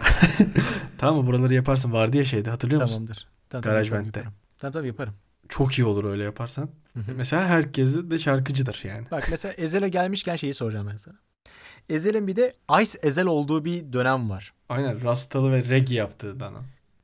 tamam 0.97 1.21
mı? 1.21 1.27
Buraları 1.27 1.53
yaparsın. 1.53 1.93
Vardı 1.93 2.17
ya 2.17 2.25
şeyde 2.25 2.49
hatırlıyor 2.49 2.81
musun? 2.81 2.95
Tamamdır. 2.95 3.27
Tamam, 3.49 3.63
Garaj 3.63 3.87
yaparım, 3.87 4.05
Band'de. 4.05 4.19
yaparım. 4.19 4.37
Tamam 4.59 4.73
tamam 4.73 4.85
yaparım. 4.85 5.13
Çok 5.49 5.73
iyi 5.79 5.85
olur 5.85 6.03
öyle 6.03 6.23
yaparsan. 6.23 6.69
Hı 6.93 6.99
hı. 6.99 7.11
Mesela 7.17 7.45
herkes 7.47 7.95
de 7.95 8.19
şarkıcıdır 8.19 8.81
yani. 8.83 9.07
Bak 9.11 9.27
mesela 9.31 9.53
Ezel'e 9.53 9.89
gelmişken 9.89 10.35
şeyi 10.35 10.53
soracağım 10.53 10.87
ben 10.91 10.97
sana. 10.97 11.15
Ezel'in 11.89 12.27
bir 12.27 12.35
de 12.35 12.53
Ice 12.81 12.99
Ezel 13.03 13.25
olduğu 13.25 13.65
bir 13.65 13.93
dönem 13.93 14.29
var. 14.29 14.53
Aynen 14.69 15.03
rastalı 15.03 15.51
ve 15.51 15.63
reggae 15.69 15.95
yaptığı 15.95 16.39
dana. 16.39 16.57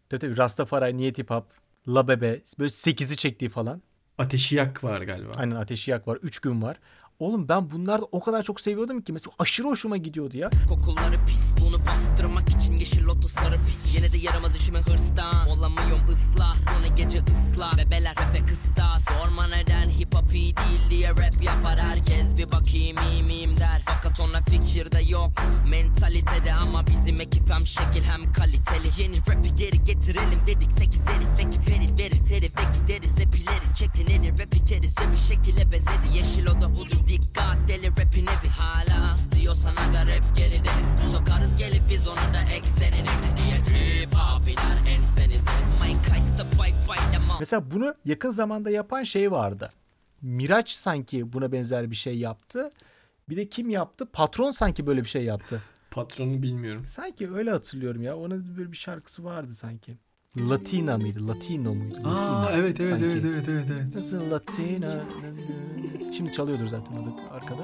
Tabii 0.10 0.20
tabii 0.20 0.38
Rastafari, 0.38 0.98
Niyet 0.98 1.18
Hip 1.18 1.30
Hop, 1.30 1.46
La 1.88 2.08
Bebe 2.08 2.42
böyle 2.60 2.70
8'i 2.70 3.18
çektiği 3.18 3.50
falan. 3.50 3.82
Ateşi 4.18 4.56
yak 4.56 4.84
var 4.84 5.02
galiba. 5.02 5.32
Aynen 5.36 5.56
Ateşi 5.56 5.92
Yak 5.92 6.08
var. 6.08 6.18
3 6.22 6.40
gün 6.40 6.62
var. 6.62 6.78
Oğlum 7.20 7.48
ben 7.50 7.72
bunlarda 7.72 8.06
o 8.12 8.20
kadar 8.20 8.44
çok 8.44 8.62
seviyordum 8.62 9.02
ki 9.02 9.14
mesela 9.14 9.34
aşırı 9.40 9.68
hoşuma 9.68 9.98
gidiyordu 9.98 10.38
ya. 10.38 10.50
Kokuları 10.70 11.26
pis 11.28 11.54
bunu 11.62 11.78
bastırmak 11.86 12.50
için 12.50 12.76
yeşil 12.76 13.04
loto 13.04 13.28
sarı 13.28 13.60
piç. 13.66 13.96
Yine 13.96 14.12
de 14.12 14.18
yaramaz 14.18 14.56
işime 14.56 14.80
hırstan. 14.80 15.48
Olamıyorum 15.48 16.08
ıslah. 16.10 16.56
Bunu 16.56 16.96
gece 16.96 17.20
ıslah. 17.20 17.78
Bebeler 17.78 18.16
rap'e 18.20 18.46
kıstas 18.46 19.06
Sorma 19.06 19.48
neden 19.48 19.90
hip 19.90 20.16
hop 20.16 20.34
iyi 20.34 20.58
değil 20.58 20.90
diye 20.90 21.10
rap 21.10 21.44
yapar 21.44 21.80
herkes. 21.80 22.38
Bir 22.38 22.52
bakayım 22.52 22.98
iyi 23.12 23.24
miyim 23.24 23.58
der. 23.58 23.82
Fakat 23.86 24.20
ona 24.20 24.42
fikirde 24.42 25.00
yok. 25.00 25.32
Mentalitede 25.70 26.54
ama 26.54 26.88
bizim 26.88 27.22
ekip 27.22 27.50
hem 27.54 27.68
şekil 27.68 28.04
hem 28.04 28.34
kaliteli. 28.34 29.02
Yeni 29.02 29.18
rap'i 29.18 29.56
geri 29.56 29.84
getirelim 29.84 30.40
dedik. 30.48 30.72
Sekiz 30.72 31.02
herif 31.06 31.48
ekip 31.48 31.70
eril 31.70 31.98
verir. 32.00 32.26
Terif 32.26 32.52
ve 32.58 32.64
gideriz. 32.80 33.20
Hep 33.20 33.36
ileri 33.36 33.76
çekinir 33.76 34.40
Rap'i 34.40 34.66
kerizce 34.66 35.12
bir 35.12 35.18
şekilde 35.18 35.72
bezedi. 35.72 36.18
Yeşil 36.18 36.48
oda 36.48 36.66
hudu 36.66 37.05
dikkat 37.08 37.58
deli 37.68 37.88
rap'in 37.88 38.28
evi 38.28 38.50
hala 38.58 39.16
Diyorsan 39.32 39.76
aga 39.76 40.02
rap 40.02 40.38
geride 40.38 40.70
Sokarız 41.18 41.56
gelip 41.56 41.82
biz 41.90 42.08
onu 42.08 42.16
da 42.16 42.42
eksenini 42.54 43.10
Diye 43.38 43.64
trip 43.64 44.14
abiler 44.18 44.78
ensenize 44.88 45.52
Mike 45.84 46.14
Heist'a 46.14 46.60
bay 46.60 46.74
baylama 46.88 47.38
Mesela 47.40 47.72
bunu 47.72 47.96
yakın 48.06 48.30
zamanda 48.30 48.70
yapan 48.70 49.04
şey 49.04 49.32
vardı. 49.32 49.70
Miraç 50.22 50.72
sanki 50.72 51.34
buna 51.34 51.52
benzer 51.52 51.92
bir 51.92 51.96
şey 51.96 52.18
yaptı. 52.18 52.72
Bir 53.30 53.38
de 53.38 53.50
kim 53.50 53.70
yaptı? 53.70 54.06
Patron 54.14 54.52
sanki 54.52 54.88
böyle 54.88 55.04
bir 55.04 55.10
şey 55.10 55.24
yaptı. 55.24 55.62
Patronu 55.92 56.44
bilmiyorum. 56.44 56.86
Sanki 56.90 57.32
öyle 57.34 57.52
hatırlıyorum 57.52 58.02
ya. 58.02 58.18
Onun 58.18 58.58
böyle 58.58 58.72
bir 58.72 58.78
şarkısı 58.78 59.24
vardı 59.24 59.54
sanki. 59.54 59.98
Latina 60.38 60.98
mıydı? 60.98 61.28
Latino 61.28 61.74
muydu? 61.76 61.96
Aa 62.06 62.10
Latina 62.44 62.58
evet 62.58 62.80
evet 62.82 62.92
sanki. 62.92 63.06
evet 63.06 63.24
evet 63.26 63.46
evet 63.50 63.66
evet. 63.72 63.96
Nasıl 63.96 64.32
Latina? 64.32 64.92
Şimdi 66.18 66.34
çalıyordur 66.34 66.68
zaten 66.68 66.94
o 66.96 67.34
arkada. 67.34 67.62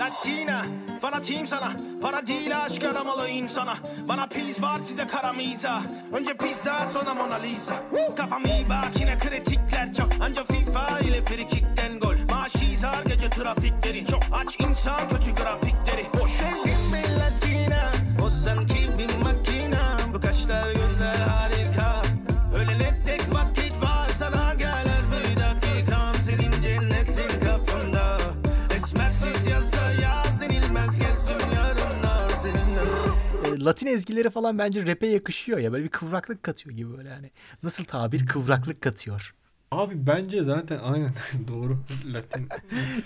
Latina, 0.00 0.64
fanatiyim 1.00 1.46
sana 1.46 1.72
Para 2.02 2.26
değil 2.26 2.62
aşk 2.64 2.84
aramalı 2.84 3.28
insana 3.28 3.74
Bana 4.08 4.26
pis 4.26 4.62
var 4.62 4.78
size 4.78 5.06
kara 5.06 5.32
miza 5.32 5.82
Önce 6.12 6.36
pizza 6.36 6.86
sonra 6.86 7.14
Mona 7.14 7.34
Lisa 7.34 7.74
Woo! 7.90 8.14
Kafam 8.16 8.44
iyi 8.46 8.68
bak 8.68 9.00
yine 9.00 9.18
kritikler 9.18 9.92
çok 9.92 10.08
Anca 10.20 10.44
FIFA 10.44 10.98
ile 10.98 11.22
frikikten 11.22 11.98
gol 12.00 12.14
Maaş 12.30 12.54
izar 12.54 13.04
gece 13.04 13.30
trafikleri 13.30 14.06
Çok 14.06 14.22
aç 14.32 14.60
insan 14.60 15.08
kötü 15.08 15.34
grafikleri 15.34 16.06
Boş 16.22 16.30
Sevdim 16.30 16.90
mi 16.92 17.02
Latina 17.18 17.92
O 18.26 18.30
sanki 18.30 18.81
Latin 33.64 33.86
ezgileri 33.86 34.30
falan 34.30 34.58
bence 34.58 34.86
rap'e 34.86 35.06
yakışıyor 35.06 35.58
ya. 35.58 35.72
Böyle 35.72 35.84
bir 35.84 35.88
kıvraklık 35.88 36.42
katıyor 36.42 36.76
gibi 36.76 36.96
böyle 36.96 37.08
yani. 37.08 37.30
Nasıl 37.62 37.84
tabir? 37.84 38.26
Kıvraklık 38.26 38.80
katıyor. 38.80 39.34
Abi 39.70 40.06
bence 40.06 40.42
zaten 40.44 40.78
aynen 40.78 41.10
doğru. 41.48 41.78
Latin 42.06 42.48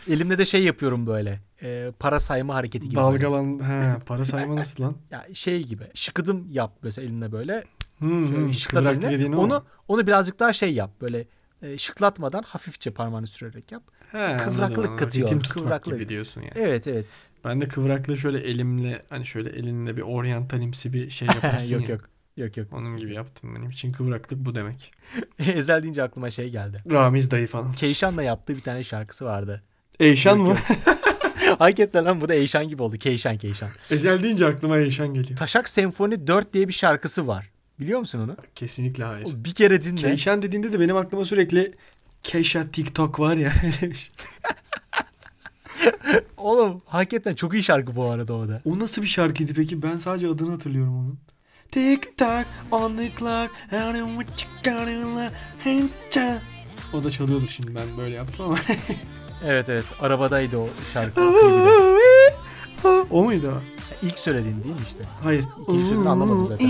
Elimde 0.08 0.38
de 0.38 0.46
şey 0.46 0.64
yapıyorum 0.64 1.06
böyle. 1.06 1.40
e, 1.62 1.92
para 1.98 2.20
sayma 2.20 2.54
hareketi 2.54 2.88
gibi. 2.88 2.96
dalgalan 2.96 3.58
ha 3.58 3.98
para 4.06 4.24
sayma 4.24 4.56
nasıl 4.56 4.82
lan? 4.84 4.96
Ya 5.10 5.26
şey 5.34 5.62
gibi. 5.62 5.84
Şıkıdım 5.94 6.46
yap 6.50 6.72
mesela 6.82 7.06
elinle 7.06 7.32
böyle. 7.32 7.64
Hmm, 7.98 8.54
Şöyle 8.54 9.26
hmm. 9.28 9.38
Onu 9.38 9.64
onu 9.88 10.06
birazcık 10.06 10.38
daha 10.40 10.52
şey 10.52 10.74
yap. 10.74 10.90
Böyle 11.00 11.26
e, 11.62 11.78
şıklatmadan 11.78 12.42
hafifçe 12.42 12.90
parmağını 12.90 13.26
sürerek 13.26 13.72
yap. 13.72 13.82
He, 14.16 14.36
kıvraklık 14.44 14.78
anladım. 14.78 14.96
katıyor, 14.96 15.26
Ritim 15.26 15.40
tutmak 15.40 15.64
kıvraklık. 15.64 15.94
gibi 15.98 16.08
diyorsun 16.08 16.40
yani. 16.40 16.52
Evet 16.54 16.86
evet. 16.86 17.10
Ben 17.44 17.60
de 17.60 17.68
kıvraklığı 17.68 18.18
şöyle 18.18 18.38
elimle 18.38 19.02
hani 19.10 19.26
şöyle 19.26 19.50
elinle 19.50 19.96
bir 19.96 20.02
oryantalimsi 20.02 20.92
bir 20.92 21.10
şey 21.10 21.28
yaparsın 21.34 21.74
yok 21.74 21.82
ya. 21.88 21.94
yok. 21.94 22.04
Yok 22.36 22.56
yok. 22.56 22.68
Onun 22.72 22.96
gibi 22.96 23.14
yaptım 23.14 23.54
benim 23.54 23.70
için 23.70 23.92
kıvraklık 23.92 24.38
bu 24.38 24.54
demek. 24.54 24.92
Ezel 25.38 25.82
deyince 25.82 26.02
aklıma 26.02 26.30
şey 26.30 26.50
geldi. 26.50 26.78
Ramiz 26.90 27.30
dayı 27.30 27.46
falan. 27.46 27.72
Keyşan'la 27.72 28.22
yaptığı 28.22 28.56
bir 28.56 28.60
tane 28.62 28.84
şarkısı 28.84 29.24
vardı. 29.24 29.62
Eyşan 30.00 30.38
mı? 30.38 30.56
Hakikaten 31.58 32.04
lan 32.04 32.20
bu 32.20 32.28
da 32.28 32.34
Eyşan 32.34 32.68
gibi 32.68 32.82
oldu. 32.82 32.96
Keyşan 32.96 33.38
Keyşan. 33.38 33.68
Ezel 33.90 34.22
deyince 34.22 34.46
aklıma 34.46 34.78
Eyşan 34.78 35.14
geliyor. 35.14 35.38
Taşak 35.38 35.68
Senfoni 35.68 36.26
4 36.26 36.54
diye 36.54 36.68
bir 36.68 36.72
şarkısı 36.72 37.26
var. 37.26 37.50
Biliyor 37.80 38.00
musun 38.00 38.18
onu? 38.20 38.36
Kesinlikle 38.54 39.04
hayır. 39.04 39.24
O 39.26 39.44
bir 39.44 39.54
kere 39.54 39.82
dinle. 39.82 40.00
Keyşan 40.00 40.42
dediğinde 40.42 40.72
de 40.72 40.80
benim 40.80 40.96
aklıma 40.96 41.24
sürekli 41.24 41.72
Keşa 42.26 42.70
TikTok 42.70 43.20
var 43.20 43.36
ya. 43.36 43.52
Oğlum 46.36 46.82
hakikaten 46.86 47.34
çok 47.34 47.54
iyi 47.54 47.62
şarkı 47.62 47.96
bu 47.96 48.10
arada 48.10 48.34
o 48.34 48.48
da. 48.48 48.62
o 48.64 48.78
nasıl 48.78 49.02
bir 49.02 49.06
şarkıydı 49.06 49.54
peki? 49.54 49.82
Ben 49.82 49.96
sadece 49.96 50.28
adını 50.28 50.50
hatırlıyorum 50.50 50.98
onun. 50.98 51.18
Tick 51.70 52.18
tock 52.18 52.46
on 52.70 52.96
the 52.96 53.12
clock. 53.18 53.50
Like, 53.72 55.30
hey, 55.58 55.82
cha. 56.10 56.42
O 56.92 57.04
da 57.04 57.10
çalıyordur 57.10 57.48
şimdi 57.48 57.74
ben 57.74 57.96
böyle 57.98 58.14
yaptım 58.16 58.46
ama. 58.46 58.58
Evet 59.44 59.68
evet 59.68 59.84
arabadaydı 60.00 60.56
o 60.58 60.68
şarkı. 60.92 61.20
o 63.10 63.24
muydu 63.24 63.52
o? 63.56 63.62
İlk 64.06 64.18
söylediğin 64.18 64.62
değil 64.64 64.74
mi 64.74 64.80
işte? 64.88 65.04
Hayır. 65.22 65.44
İkinci 65.62 65.88
sözünü 65.88 66.08
anlamadım 66.08 66.46
zaten. 66.48 66.66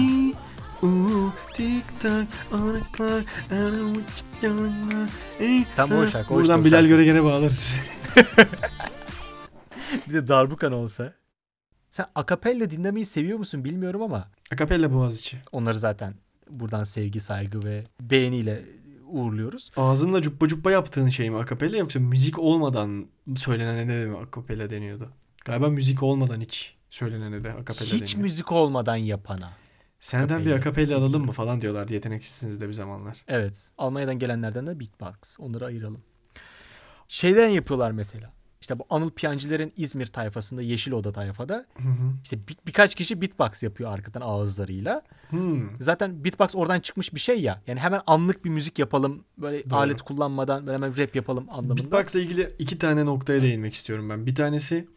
Ooh, 0.83 1.33
tick 1.55 2.01
tock 2.01 2.27
on 2.53 2.73
the 2.75 2.83
clock. 2.97 3.25
I 3.51 3.55
don't 3.55 3.95
what 3.97 4.25
you 4.43 4.57
gonna 4.57 5.09
like, 5.41 5.67
Tam 5.77 5.93
o 5.93 6.07
şarkı, 6.07 6.35
o 6.35 6.37
Buradan 6.37 6.65
Bilal 6.65 6.77
şarkı. 6.79 6.89
Göregen'e 6.89 7.25
bağlarız. 7.25 7.67
Bir 10.09 10.15
de 10.15 10.29
darbukan 10.29 10.73
olsa. 10.73 11.12
Sen 11.91 12.07
akapella 12.15 12.71
dinlemeyi 12.71 13.07
seviyor 13.07 13.39
musun 13.39 13.65
bilmiyorum 13.65 14.03
ama 14.03 14.29
Akapella 14.53 14.93
Boğaziçi. 14.93 15.39
onları 15.53 15.79
zaten 15.79 16.15
buradan 16.51 16.85
sevgi, 16.85 17.21
saygı 17.21 17.65
ve 17.65 17.85
beğeniyle 18.01 18.65
uğurluyoruz. 19.07 19.71
Ağzınla 19.77 20.23
cuppa 20.23 20.49
cuppa 20.49 20.71
yaptığın 20.71 21.09
şey 21.09 21.31
mi 21.31 21.37
akapella 21.39 21.77
yoksa 21.77 22.01
müzik 22.01 22.39
olmadan 22.39 23.07
söylenene 23.37 23.89
de 23.89 24.07
mi 24.07 24.17
akapella 24.19 24.71
deniyordu? 24.71 25.11
Galiba 25.45 25.69
müzik 25.69 26.03
olmadan 26.03 26.41
hiç 26.41 26.75
söylenene 26.91 27.45
de 27.45 27.53
akapella 27.53 27.93
Hiç 27.95 28.01
deniyor. 28.03 28.23
müzik 28.23 28.53
olmadan 28.53 28.97
yapana. 28.97 29.53
Senden 30.00 30.44
bir 30.44 30.50
akapella. 30.52 30.96
alalım 30.98 31.24
mı 31.26 31.32
falan 31.32 31.61
diyorlardı 31.61 31.92
yeteneksizsiniz 31.92 32.61
de 32.61 32.68
bir 32.68 32.74
zamanlar. 32.74 33.24
Evet. 33.28 33.70
Almanya'dan 33.78 34.18
gelenlerden 34.18 34.66
de 34.66 34.80
beatbox. 34.80 35.37
Onları 35.38 35.64
ayıralım. 35.64 36.00
Şeyden 37.09 37.48
yapıyorlar 37.48 37.90
mesela. 37.90 38.32
İşte 38.61 38.78
bu 38.78 38.87
Anıl 38.90 39.11
Piyancılar'ın 39.11 39.72
İzmir 39.76 40.06
tayfasında, 40.06 40.62
Yeşil 40.62 40.92
Oda 40.92 41.12
tayfada 41.12 41.66
Hı 41.76 41.88
hı. 41.88 42.12
işte 42.22 42.38
bir- 42.48 42.56
birkaç 42.66 42.94
kişi 42.94 43.20
beatbox 43.20 43.62
yapıyor 43.62 43.92
arkadan 43.92 44.20
ağızlarıyla. 44.20 45.02
Hmm. 45.30 45.76
Zaten 45.80 46.24
beatbox 46.24 46.54
oradan 46.54 46.80
çıkmış 46.80 47.14
bir 47.14 47.20
şey 47.20 47.40
ya. 47.40 47.62
Yani 47.66 47.80
hemen 47.80 48.00
anlık 48.06 48.44
bir 48.44 48.50
müzik 48.50 48.78
yapalım. 48.78 49.24
Böyle 49.38 49.70
Doğru. 49.70 49.78
alet 49.78 50.02
kullanmadan 50.02 50.66
böyle 50.66 50.76
hemen 50.78 50.96
rap 50.98 51.16
yapalım 51.16 51.46
anlamında. 51.50 51.76
Beatbox'la 51.92 52.20
ilgili 52.20 52.52
iki 52.59 52.78
tane 52.78 53.04
noktaya 53.06 53.42
değinmek 53.42 53.74
istiyorum 53.74 54.11
ben. 54.11 54.26
Bir 54.26 54.35
tanesi 54.35 54.88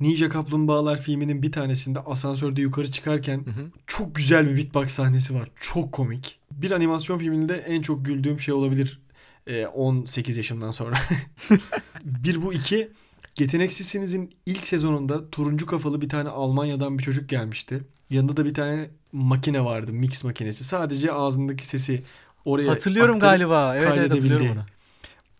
Ninja 0.00 0.28
Kaplumbağalar 0.28 1.00
filminin 1.00 1.42
bir 1.42 1.52
tanesinde 1.52 2.00
asansörde 2.00 2.60
yukarı 2.60 2.92
çıkarken 2.92 3.36
Hı 3.38 3.50
hı. 3.50 3.70
çok 3.86 4.14
güzel 4.14 4.50
bir 4.50 4.56
beatbox 4.56 4.88
sahnesi 4.88 5.34
var. 5.34 5.50
Çok 5.60 5.92
komik. 5.92 6.38
Bir 6.50 6.70
animasyon 6.70 7.18
filminde 7.18 7.54
en 7.54 7.82
çok 7.82 8.04
güldüğüm 8.04 8.40
şey 8.40 8.54
olabilir 8.54 9.00
e, 9.46 9.66
18 9.66 10.36
yaşımdan 10.36 10.70
sonra. 10.70 10.96
bir 12.04 12.42
bu 12.42 12.52
iki. 12.52 12.90
Yeteneksizsinizin 13.38 14.30
ilk 14.46 14.66
sezonunda 14.66 15.30
turuncu 15.30 15.66
kafalı 15.66 16.00
bir 16.00 16.08
tane 16.08 16.28
Almanya'dan 16.28 16.98
bir 16.98 17.02
çocuk 17.02 17.28
gelmişti. 17.28 17.80
Yanında 18.10 18.36
da 18.36 18.44
bir 18.44 18.54
tane 18.54 18.90
makine 19.12 19.64
vardı. 19.64 19.92
Mix 19.92 20.24
makinesi. 20.24 20.64
Sadece 20.64 21.12
ağzındaki 21.12 21.66
sesi 21.66 22.02
oraya 22.44 22.70
Hatırlıyorum 22.70 23.16
aktarıp 23.16 23.30
galiba. 23.30 23.76
Evet 23.76 23.92
evet 23.96 24.10
hatırlıyorum 24.10 24.46
onu. 24.52 24.64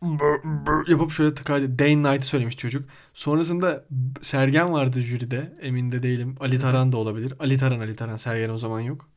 Bır 0.02 0.42
bır 0.44 0.88
yapıp 0.88 1.12
şöyle 1.12 1.34
tıkaydı. 1.34 1.78
Day 1.78 1.94
and 1.94 2.04
Night'ı 2.04 2.26
söylemiş 2.26 2.56
çocuk. 2.56 2.88
Sonrasında 3.14 3.84
Sergen 4.22 4.72
vardı 4.72 5.00
jüride. 5.00 5.52
Emin 5.62 5.92
de 5.92 6.02
değilim. 6.02 6.36
Ali 6.40 6.60
Taran 6.60 6.92
da 6.92 6.96
olabilir. 6.96 7.34
Ali 7.40 7.58
Taran 7.58 7.80
Ali 7.80 7.96
Taran. 7.96 8.16
Sergen 8.16 8.48
o 8.48 8.58
zaman 8.58 8.80
yok. 8.80 9.08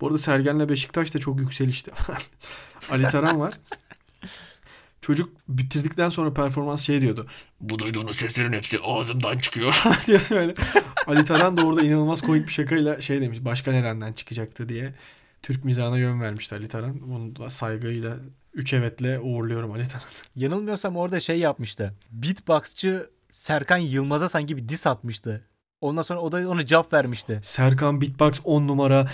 Bu 0.00 0.06
arada 0.06 0.18
Sergen'le 0.18 0.68
Beşiktaş 0.68 1.14
da 1.14 1.18
çok 1.18 1.40
yükselişti. 1.40 1.90
Ali 2.90 3.02
Taran 3.02 3.40
var. 3.40 3.54
Çocuk 5.00 5.32
bitirdikten 5.48 6.08
sonra 6.08 6.34
performans 6.34 6.82
şey 6.82 7.00
diyordu. 7.00 7.26
Bu 7.60 7.78
duyduğunuz 7.78 8.16
seslerin 8.16 8.52
hepsi 8.52 8.78
ağzımdan 8.82 9.38
çıkıyor 9.38 9.82
diye 10.06 10.20
böyle. 10.30 10.54
Ali 11.06 11.24
Taran 11.24 11.56
da 11.56 11.66
orada 11.66 11.82
inanılmaz 11.82 12.20
komik 12.20 12.46
bir 12.46 12.52
şakayla 12.52 13.00
şey 13.00 13.20
demiş. 13.20 13.38
Başkan 13.44 13.74
Eren'den 13.74 14.12
çıkacaktı 14.12 14.68
diye. 14.68 14.94
Türk 15.42 15.64
mizahına 15.64 15.98
yön 15.98 16.20
vermişti 16.20 16.54
Ali 16.54 16.68
Taran. 16.68 17.10
Bunu 17.10 17.36
da 17.36 17.50
saygıyla 17.50 18.16
üç 18.56 18.72
evetle 18.72 19.18
uğurluyorum 19.18 19.72
Ali 19.72 19.88
Taran. 19.88 20.04
Yanılmıyorsam 20.36 20.96
orada 20.96 21.20
şey 21.20 21.38
yapmıştı. 21.38 21.94
Beatboxçı 22.10 23.10
Serkan 23.30 23.76
Yılmaz'a 23.76 24.28
sanki 24.28 24.56
bir 24.56 24.68
diss 24.68 24.86
atmıştı. 24.86 25.44
Ondan 25.80 26.02
sonra 26.02 26.20
o 26.20 26.32
da 26.32 26.48
ona 26.48 26.66
cevap 26.66 26.92
vermişti. 26.92 27.40
Serkan 27.42 28.00
Beatbox 28.00 28.40
10 28.44 28.68
numara. 28.68 29.06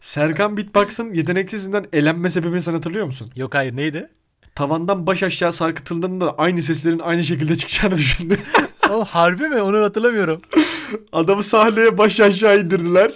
Serkan 0.00 0.56
Beatbox'ın 0.56 1.14
yeteneksizinden 1.14 1.86
elenme 1.92 2.30
sebebini 2.30 2.62
sen 2.62 2.72
hatırlıyor 2.72 3.06
musun? 3.06 3.30
Yok 3.36 3.54
hayır 3.54 3.76
neydi? 3.76 4.08
Tavandan 4.54 5.06
baş 5.06 5.22
aşağı 5.22 5.52
sarkıtıldığında 5.52 6.26
da 6.26 6.38
aynı 6.38 6.62
seslerin 6.62 6.98
aynı 6.98 7.24
şekilde 7.24 7.56
çıkacağını 7.56 7.96
düşündü. 7.96 8.36
O 8.90 9.04
harbi 9.04 9.48
mi? 9.48 9.62
Onu 9.62 9.82
hatırlamıyorum. 9.84 10.38
Adamı 11.12 11.42
sahneye 11.42 11.98
baş 11.98 12.20
aşağı 12.20 12.60
indirdiler. 12.60 13.12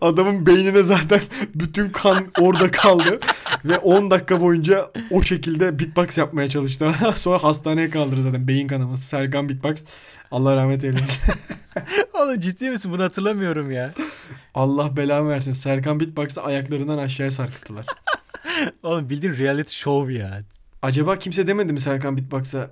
Adamın 0.00 0.46
beynine 0.46 0.82
zaten 0.82 1.20
bütün 1.54 1.88
kan 1.90 2.26
orada 2.40 2.70
kaldı. 2.70 3.20
Ve 3.64 3.78
10 3.78 4.10
dakika 4.10 4.40
boyunca 4.40 4.90
o 5.10 5.22
şekilde 5.22 5.78
beatbox 5.78 6.18
yapmaya 6.18 6.48
çalıştı. 6.48 6.90
Sonra 7.14 7.42
hastaneye 7.42 7.90
kaldırdı 7.90 8.22
zaten 8.22 8.48
beyin 8.48 8.68
kanaması. 8.68 9.08
Serkan 9.08 9.48
Beatbox. 9.48 9.84
Allah 10.30 10.56
rahmet 10.56 10.84
eylesin. 10.84 11.18
Oğlum 12.14 12.40
ciddi 12.40 12.70
misin? 12.70 12.92
Bunu 12.92 13.02
hatırlamıyorum 13.02 13.70
ya. 13.70 13.94
Allah 14.54 14.96
belamı 14.96 15.30
versin. 15.30 15.52
Serkan 15.52 16.00
Beatbox'ı 16.00 16.42
ayaklarından 16.42 16.98
aşağıya 16.98 17.30
sarkıttılar. 17.30 17.86
Oğlum 18.82 19.10
bildiğin 19.10 19.38
reality 19.38 19.74
show 19.76 20.12
ya. 20.12 20.42
Acaba 20.82 21.16
kimse 21.18 21.46
demedi 21.46 21.72
mi 21.72 21.80
Serkan 21.80 22.16
Beatbox'a? 22.16 22.70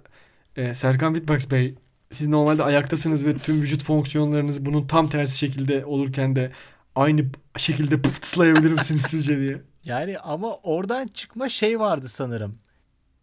"E, 0.56 0.74
Serkan 0.74 1.14
Beatbox 1.14 1.50
Bey 1.50 1.74
siz 2.12 2.28
normalde 2.28 2.62
ayaktasınız 2.62 3.26
ve 3.26 3.38
tüm 3.38 3.62
vücut 3.62 3.84
fonksiyonlarınız 3.84 4.66
bunun 4.66 4.86
tam 4.86 5.08
tersi 5.08 5.38
şekilde 5.38 5.84
olurken 5.84 6.36
de 6.36 6.52
aynı 6.94 7.24
şekilde 7.56 8.02
pıftıslayabilir 8.02 8.72
misiniz 8.72 9.02
sizce 9.02 9.38
diye. 9.40 9.62
Yani 9.84 10.18
ama 10.18 10.54
oradan 10.56 11.06
çıkma 11.06 11.48
şey 11.48 11.80
vardı 11.80 12.08
sanırım. 12.08 12.58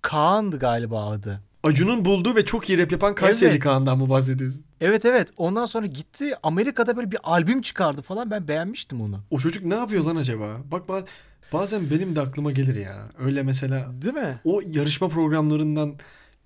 Kaan'dı 0.01 0.59
galiba 0.59 1.05
adı. 1.09 1.41
Acun'un 1.63 2.05
bulduğu 2.05 2.35
ve 2.35 2.45
çok 2.45 2.69
iyi 2.69 2.77
rap 2.77 2.91
yapan 2.91 3.15
Kayseri 3.15 3.49
Evet. 3.49 3.59
Kaan'dan 3.59 3.97
mı 3.97 4.09
bahsediyorsun? 4.09 4.65
Evet 4.81 5.05
evet. 5.05 5.29
Ondan 5.37 5.65
sonra 5.65 5.85
gitti 5.85 6.33
Amerika'da 6.43 6.97
böyle 6.97 7.11
bir 7.11 7.19
albüm 7.23 7.61
çıkardı 7.61 8.01
falan. 8.01 8.31
Ben 8.31 8.47
beğenmiştim 8.47 9.01
onu. 9.01 9.19
O 9.31 9.39
çocuk 9.39 9.63
ne 9.65 9.75
yapıyor 9.75 10.03
lan 10.05 10.15
acaba? 10.15 10.57
Bak 10.71 10.89
ba- 10.89 11.05
bazen 11.53 11.91
benim 11.91 12.15
de 12.15 12.21
aklıma 12.21 12.51
gelir 12.51 12.75
ya. 12.75 13.09
Öyle 13.19 13.43
mesela 13.43 13.91
Değil 14.01 14.13
mi? 14.13 14.39
o 14.43 14.61
yarışma 14.67 15.09
programlarından 15.09 15.95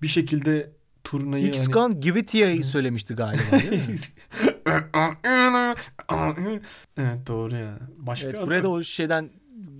bir 0.02 0.08
şekilde 0.08 0.70
turnayı 1.04 1.48
X 1.48 1.60
hani... 1.60 1.72
Gun 1.72 2.00
Give 2.00 2.20
It 2.20 2.34
Here'yi 2.34 2.64
söylemişti 2.64 3.14
galiba 3.14 3.42
evet 6.96 7.26
doğru 7.26 7.56
ya. 7.56 7.78
Başka 7.98 8.26
evet, 8.26 8.42
buraya 8.42 8.62
da 8.62 8.68
o 8.68 8.82
şeyden 8.82 9.30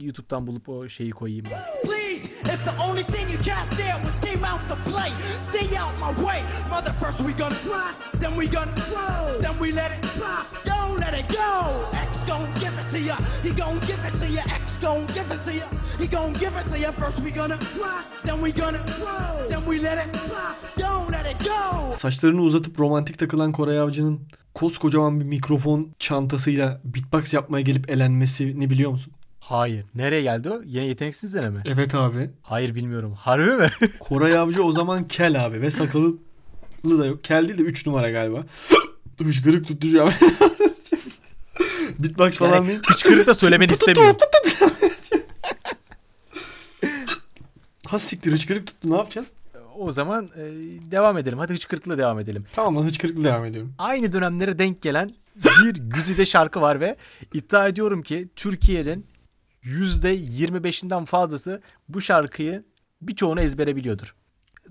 YouTube'dan 0.01 0.47
bulup 0.47 0.69
o 0.69 0.89
şeyi 0.89 1.11
koyayım 1.11 1.47
ben. 1.51 1.63
Please, 1.83 2.25
if 2.25 2.65
the 2.65 2.83
only 2.91 3.03
thing 3.03 3.31
you 3.33 3.43
cast 3.43 3.77
there 3.77 3.97
was 4.03 4.21
came 4.21 4.45
out 4.45 4.61
to 4.69 4.77
play, 4.91 5.11
stay 5.49 5.79
out 5.79 5.95
my 6.01 6.25
way. 6.25 6.43
Mother, 6.71 6.93
first 6.93 7.19
we 7.19 7.33
gonna 7.33 7.57
rock, 7.69 7.95
then 8.21 8.33
we 8.33 8.47
gonna 8.47 8.75
roll, 8.95 9.43
then 9.43 9.55
we 9.59 9.73
let 9.73 9.91
it 9.91 10.03
pop. 10.21 10.47
Don't 10.65 11.01
let 11.01 11.15
it 11.15 11.29
go. 11.29 11.51
X 11.93 12.25
gon' 12.25 12.53
give 12.55 12.79
it 12.79 12.89
to 12.91 12.99
ya. 12.99 13.17
He 13.43 13.51
gon' 13.51 13.79
give 13.81 14.05
it 14.09 14.15
to 14.21 14.27
ya. 14.27 14.43
X 14.63 14.79
gon' 14.79 15.07
give 15.07 15.31
it 15.35 15.43
to 15.43 15.53
ya. 15.53 15.67
He 15.99 16.07
gon' 16.07 16.33
give 16.33 16.57
it 16.61 16.69
to 16.69 16.79
ya. 16.79 16.93
First 16.93 17.21
we 17.21 17.31
gonna 17.31 17.59
rock, 17.81 18.05
then 18.23 18.41
we 18.41 18.53
gonna 18.53 18.85
roll, 19.01 19.49
then 19.49 19.65
we 19.67 19.79
let 19.79 19.99
it 19.99 20.13
pop. 20.31 20.74
Saçlarını 21.99 22.43
uzatıp 22.43 22.81
romantik 22.81 23.19
takılan 23.19 23.53
Koray 23.53 23.79
Avcı'nın 23.81 24.21
koskocaman 24.55 25.21
bir 25.21 25.25
mikrofon 25.25 25.89
çantasıyla 25.99 26.81
beatbox 26.85 27.35
yapmaya 27.35 27.61
gelip 27.61 27.91
elenmesini 27.91 28.71
biliyor 28.71 28.91
musun? 28.91 29.13
Hayır. 29.41 29.85
Nereye 29.95 30.23
geldi 30.23 30.51
o? 30.51 30.63
Yine 30.65 30.85
yeteneksiz 30.85 31.35
mi? 31.35 31.63
Evet 31.67 31.95
abi. 31.95 32.31
Hayır 32.43 32.75
bilmiyorum. 32.75 33.13
Harbi 33.13 33.51
mi? 33.51 33.71
Koray 34.01 34.39
Avcı 34.39 34.63
o 34.65 34.73
zaman 34.73 35.09
kel 35.09 35.47
abi 35.47 35.63
ve 35.63 35.71
sakalı 35.71 36.17
da 36.85 37.07
yok. 37.07 37.25
Kel 37.25 37.49
değil 37.49 37.59
de 37.59 37.63
3 37.63 37.87
numara 37.87 38.11
galiba. 38.11 38.45
Hışkırık 39.23 39.69
tuttu 39.69 39.89
şu 39.89 40.03
an. 40.05 40.13
Beatbox 41.99 42.39
falan 42.39 42.55
yani 42.55 42.69
değil. 42.69 42.81
hıçkırık 42.89 43.27
da 43.27 43.35
söylemeni 43.35 43.73
istemiyorum. 43.79 44.17
Ha 47.87 47.99
siktir 47.99 48.33
hıçkırık 48.33 48.67
tuttu 48.67 48.91
ne 48.91 48.97
yapacağız? 48.97 49.33
O 49.79 49.93
zaman 49.93 50.25
e, 50.37 50.41
devam 50.91 51.19
edelim. 51.19 51.39
Hadi 51.39 51.53
hıçkırıkla 51.53 51.99
devam 51.99 52.19
edelim. 52.19 52.45
Tamam 52.53 52.77
lan 52.77 52.83
hıçkırıkla 52.83 53.25
devam 53.25 53.45
ediyorum. 53.45 53.75
Aynı 53.79 54.13
dönemlere 54.13 54.59
denk 54.59 54.83
gelen 54.83 55.15
bir 55.37 55.75
güzide 55.91 56.27
şarkı 56.27 56.61
var 56.61 56.81
ve 56.81 56.97
iddia 57.35 57.69
ediyorum 57.69 58.03
ki 58.03 58.29
Türkiye'nin 58.37 59.07
%25'inden 59.65 61.05
fazlası 61.05 61.63
bu 61.89 62.01
şarkıyı 62.01 62.65
birçoğunu 63.03 63.41
ezbere 63.41 63.77
biliyordur. 63.77 64.15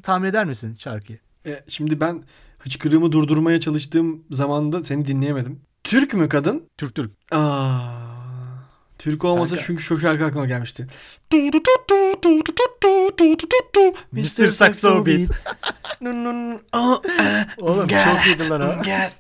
Tahmin 0.04 0.28
eder 0.28 0.46
misin 0.46 0.76
şarkıyı? 0.80 1.20
E, 1.46 1.64
şimdi 1.68 2.00
ben 2.00 2.24
hıçkırığımı 2.60 3.12
durdurmaya 3.12 3.60
çalıştığım 3.60 4.24
zamanda 4.32 4.84
seni 4.84 5.06
dinleyemedim. 5.08 5.62
Türk 5.84 6.14
mü 6.14 6.30
kadın? 6.30 6.70
Türk 6.78 6.96
Türk. 6.96 7.12
Aa, 7.32 7.80
Türk 9.04 9.26
olmasa 9.26 9.56
Kanka. 9.56 9.68
çünkü 9.68 9.84
şu 9.84 10.00
şarkı 10.00 10.26
aklıma 10.26 10.46
gelmişti. 10.46 10.88
Mr. 14.12 14.48
Saxo 14.48 15.06
Beat. 15.06 15.30
Oğlum 17.62 17.88
çok 17.88 18.26
iyiydi 18.26 18.50
lan 18.50 18.62
o. 18.62 18.84
Gel. 18.84 19.12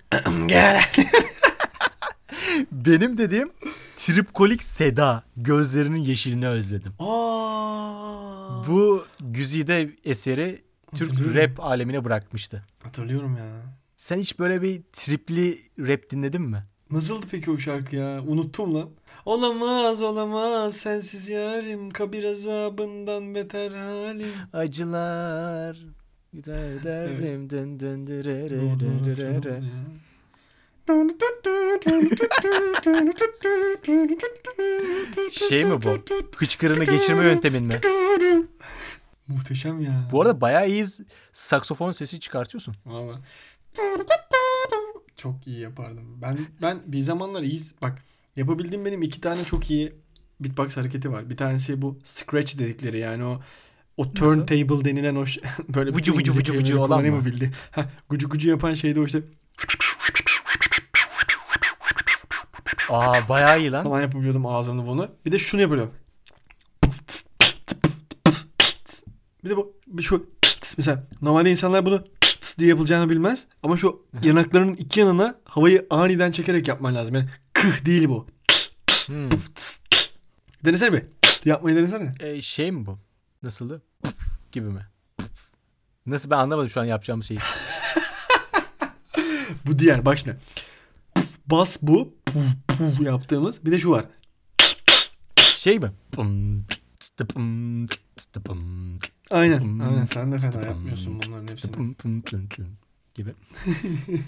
Gel. 0.46 0.84
Benim 2.72 3.18
dediğim 3.18 3.52
Tripkolik 3.98 4.64
Seda. 4.64 5.24
Gözlerinin 5.38 6.00
yeşilini 6.00 6.48
özledim. 6.48 6.94
Aa. 7.00 8.68
Bu 8.68 9.06
güzide 9.20 9.90
eseri 10.04 10.64
Türk 10.96 11.36
rap 11.36 11.60
alemine 11.60 12.06
bırakmıştı. 12.06 12.64
Hatırlıyorum 12.84 13.38
ya. 13.38 13.46
Sen 13.98 14.18
hiç 14.18 14.40
böyle 14.40 14.62
bir 14.62 14.82
tripli 14.94 15.62
rap 15.80 16.10
dinledin 16.10 16.42
mi? 16.42 16.64
Nasıldı 16.92 17.26
peki 17.32 17.52
o 17.52 17.58
şarkı 17.58 17.96
ya? 17.96 18.22
Unuttum 18.28 18.76
lan. 18.76 18.90
Olamaz 19.26 20.02
olamaz 20.02 20.78
sensiz 20.78 21.30
yarim 21.30 21.90
kabir 21.90 22.24
azabından 22.24 23.36
beter 23.36 23.72
halim. 23.72 24.32
Acılar 24.54 25.78
gider 26.34 26.84
derdim 26.84 27.50
dırırı. 27.80 28.70
hatırladım 28.70 29.64
ya. 29.64 29.84
Şey 35.32 35.66
mi 35.66 35.84
bu? 35.84 36.04
Hıçkırığını 36.38 36.84
geçirme 36.84 37.24
yöntemin 37.26 37.64
mi? 37.64 37.80
Muhteşem 39.28 39.80
ya. 39.80 40.10
Bu 40.12 40.22
arada 40.22 40.42
bayağı 40.42 40.70
iyi 40.70 40.86
saksofon 41.34 41.92
sesi 41.92 42.20
çıkartıyorsun. 42.20 42.74
Valla. 42.86 43.20
Çok 45.18 45.48
iyi 45.48 45.60
yapardım. 45.60 46.22
Ben 46.22 46.38
ben 46.62 46.82
bir 46.86 47.02
zamanlar 47.02 47.42
iyi 47.42 47.60
bak 47.82 48.02
yapabildiğim 48.36 48.86
benim 48.86 49.02
iki 49.02 49.22
tane 49.22 49.46
çok 49.46 49.70
iyi 49.72 49.94
beatbox 50.40 50.78
hareketi 50.78 51.12
var. 51.12 51.30
Bir 51.30 51.38
tanesi 51.38 51.82
bu 51.82 51.98
scratch 52.04 52.60
dedikleri 52.60 53.00
yani 53.00 53.24
o 53.24 53.42
o 53.98 54.14
turntable 54.14 54.86
denilen 54.86 55.16
o 55.16 55.26
böyle 55.70 55.96
bütün 55.96 56.14
vucu 56.14 56.32
vucu 56.32 56.44
kelimeleri 56.44 56.78
olan 56.78 57.06
mı? 57.06 57.26
bildi. 57.26 57.52
Ha, 57.72 57.90
gucu 58.10 58.30
gucu 58.30 58.50
yapan 58.50 58.74
şey 58.74 58.96
de 58.96 59.00
o 59.00 59.06
işte 59.06 59.22
Aa 62.90 63.30
bayağı 63.30 63.60
iyi 63.60 63.72
lan. 63.72 63.84
falan 63.84 64.02
yapabiliyordum 64.02 64.46
ağzımda 64.46 64.88
bunu. 64.88 65.10
Bir 65.26 65.32
de 65.32 65.40
şunu 65.40 65.62
yapıyordum. 65.62 65.92
Bir 69.44 69.50
de 69.50 69.58
bu 69.58 69.74
bir 69.88 70.04
şu 70.04 70.30
mesela 70.78 71.04
normalde 71.22 71.52
insanlar 71.52 71.86
bunu 71.86 72.04
diye 72.58 72.70
yapılacağını 72.70 73.10
bilmez 73.10 73.48
ama 73.64 73.78
şu 73.78 74.06
yanaklarının 74.24 74.76
iki 74.76 75.00
yanına 75.00 75.36
havayı 75.46 75.88
aniden 75.90 76.32
çekerek 76.32 76.68
yapman 76.68 76.96
lazım. 76.96 77.16
Yani 77.16 77.30
kıh 77.54 77.86
değil 77.86 78.10
bu. 78.10 78.28
Hmm. 79.06 79.30
Denesene 80.66 80.94
bir. 80.94 81.04
Yapmayı 81.46 81.78
denesene. 81.78 82.14
E, 82.20 82.42
şey 82.42 82.72
mi 82.72 82.86
bu? 82.86 83.00
Nasıldı? 83.44 83.82
gibi 84.52 84.68
mi? 84.68 84.88
Nasıl 86.06 86.30
ben 86.30 86.38
anlamadım 86.38 86.70
şu 86.70 86.82
an 86.82 86.86
yapacağım 86.86 87.24
şeyi. 87.24 87.40
Bu 89.66 89.80
diğer 89.80 90.06
şimdi. 90.16 90.38
Bas 91.48 91.78
bu. 91.82 92.14
Puf, 92.26 92.44
puf 92.68 93.02
yaptığımız. 93.02 93.66
Bir 93.66 93.72
de 93.72 93.80
şu 93.80 93.92
var. 93.92 94.06
Şey 95.38 95.80
mi? 95.80 95.92
Aynen. 99.34 99.60
Pum, 99.60 99.82
Aynen. 99.82 100.06
Sen 100.06 100.32
de 100.32 100.38
fena 100.38 100.66
yapmıyorsun 100.66 101.22
bunların 101.28 101.46
tıstı 101.46 101.68
hepsini. 101.68 102.68
gibi. 103.16 103.34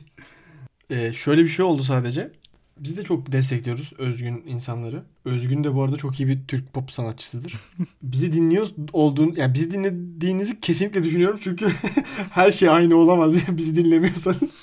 Ee, 0.89 1.13
şöyle 1.13 1.43
bir 1.43 1.49
şey 1.49 1.65
oldu 1.65 1.83
sadece. 1.83 2.31
Biz 2.79 2.97
de 2.97 3.03
çok 3.03 3.31
destekliyoruz 3.31 3.93
özgün 3.97 4.43
insanları. 4.47 5.03
Özgün 5.25 5.63
de 5.63 5.75
bu 5.75 5.83
arada 5.83 5.97
çok 5.97 6.19
iyi 6.19 6.27
bir 6.27 6.47
Türk 6.47 6.73
pop 6.73 6.91
sanatçısıdır. 6.91 7.55
Bizi 8.01 8.33
dinliyor 8.33 8.67
olduğun, 8.93 9.33
yani 9.37 9.53
bizi 9.53 9.71
dinlediğinizi 9.71 10.59
kesinlikle 10.59 11.03
düşünüyorum 11.03 11.39
çünkü 11.41 11.67
her 12.31 12.51
şey 12.51 12.69
aynı 12.69 12.95
olamaz 12.95 13.35
ya 13.35 13.57
bizi 13.57 13.75
dinlemiyorsanız. 13.75 14.55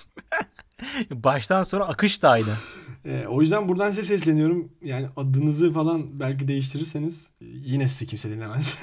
Baştan 1.11 1.63
sonra 1.63 1.85
akış 1.85 2.23
da 2.23 2.31
aynı. 2.31 2.55
Ee, 3.05 3.25
o 3.29 3.43
yüzden 3.43 3.69
buradan 3.69 3.91
size 3.91 4.05
sesleniyorum. 4.05 4.69
Yani 4.85 5.07
adınızı 5.17 5.73
falan 5.73 6.21
belki 6.21 6.49
değiştirirseniz 6.49 7.31
e, 7.41 7.45
yine 7.45 7.89
sizi 7.89 8.07
kimse 8.07 8.31
dinlemez. 8.31 8.77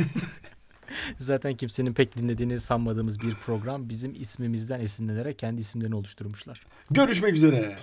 Zaten 1.19 1.55
kimsenin 1.55 1.93
pek 1.93 2.17
dinlediğini 2.17 2.59
sanmadığımız 2.59 3.19
bir 3.19 3.35
program 3.35 3.89
bizim 3.89 4.21
ismimizden 4.21 4.79
esinlenerek 4.79 5.39
kendi 5.39 5.61
isimlerini 5.61 5.95
oluşturmuşlar. 5.95 6.61
Görüşmek 6.91 7.33
üzere. 7.33 7.75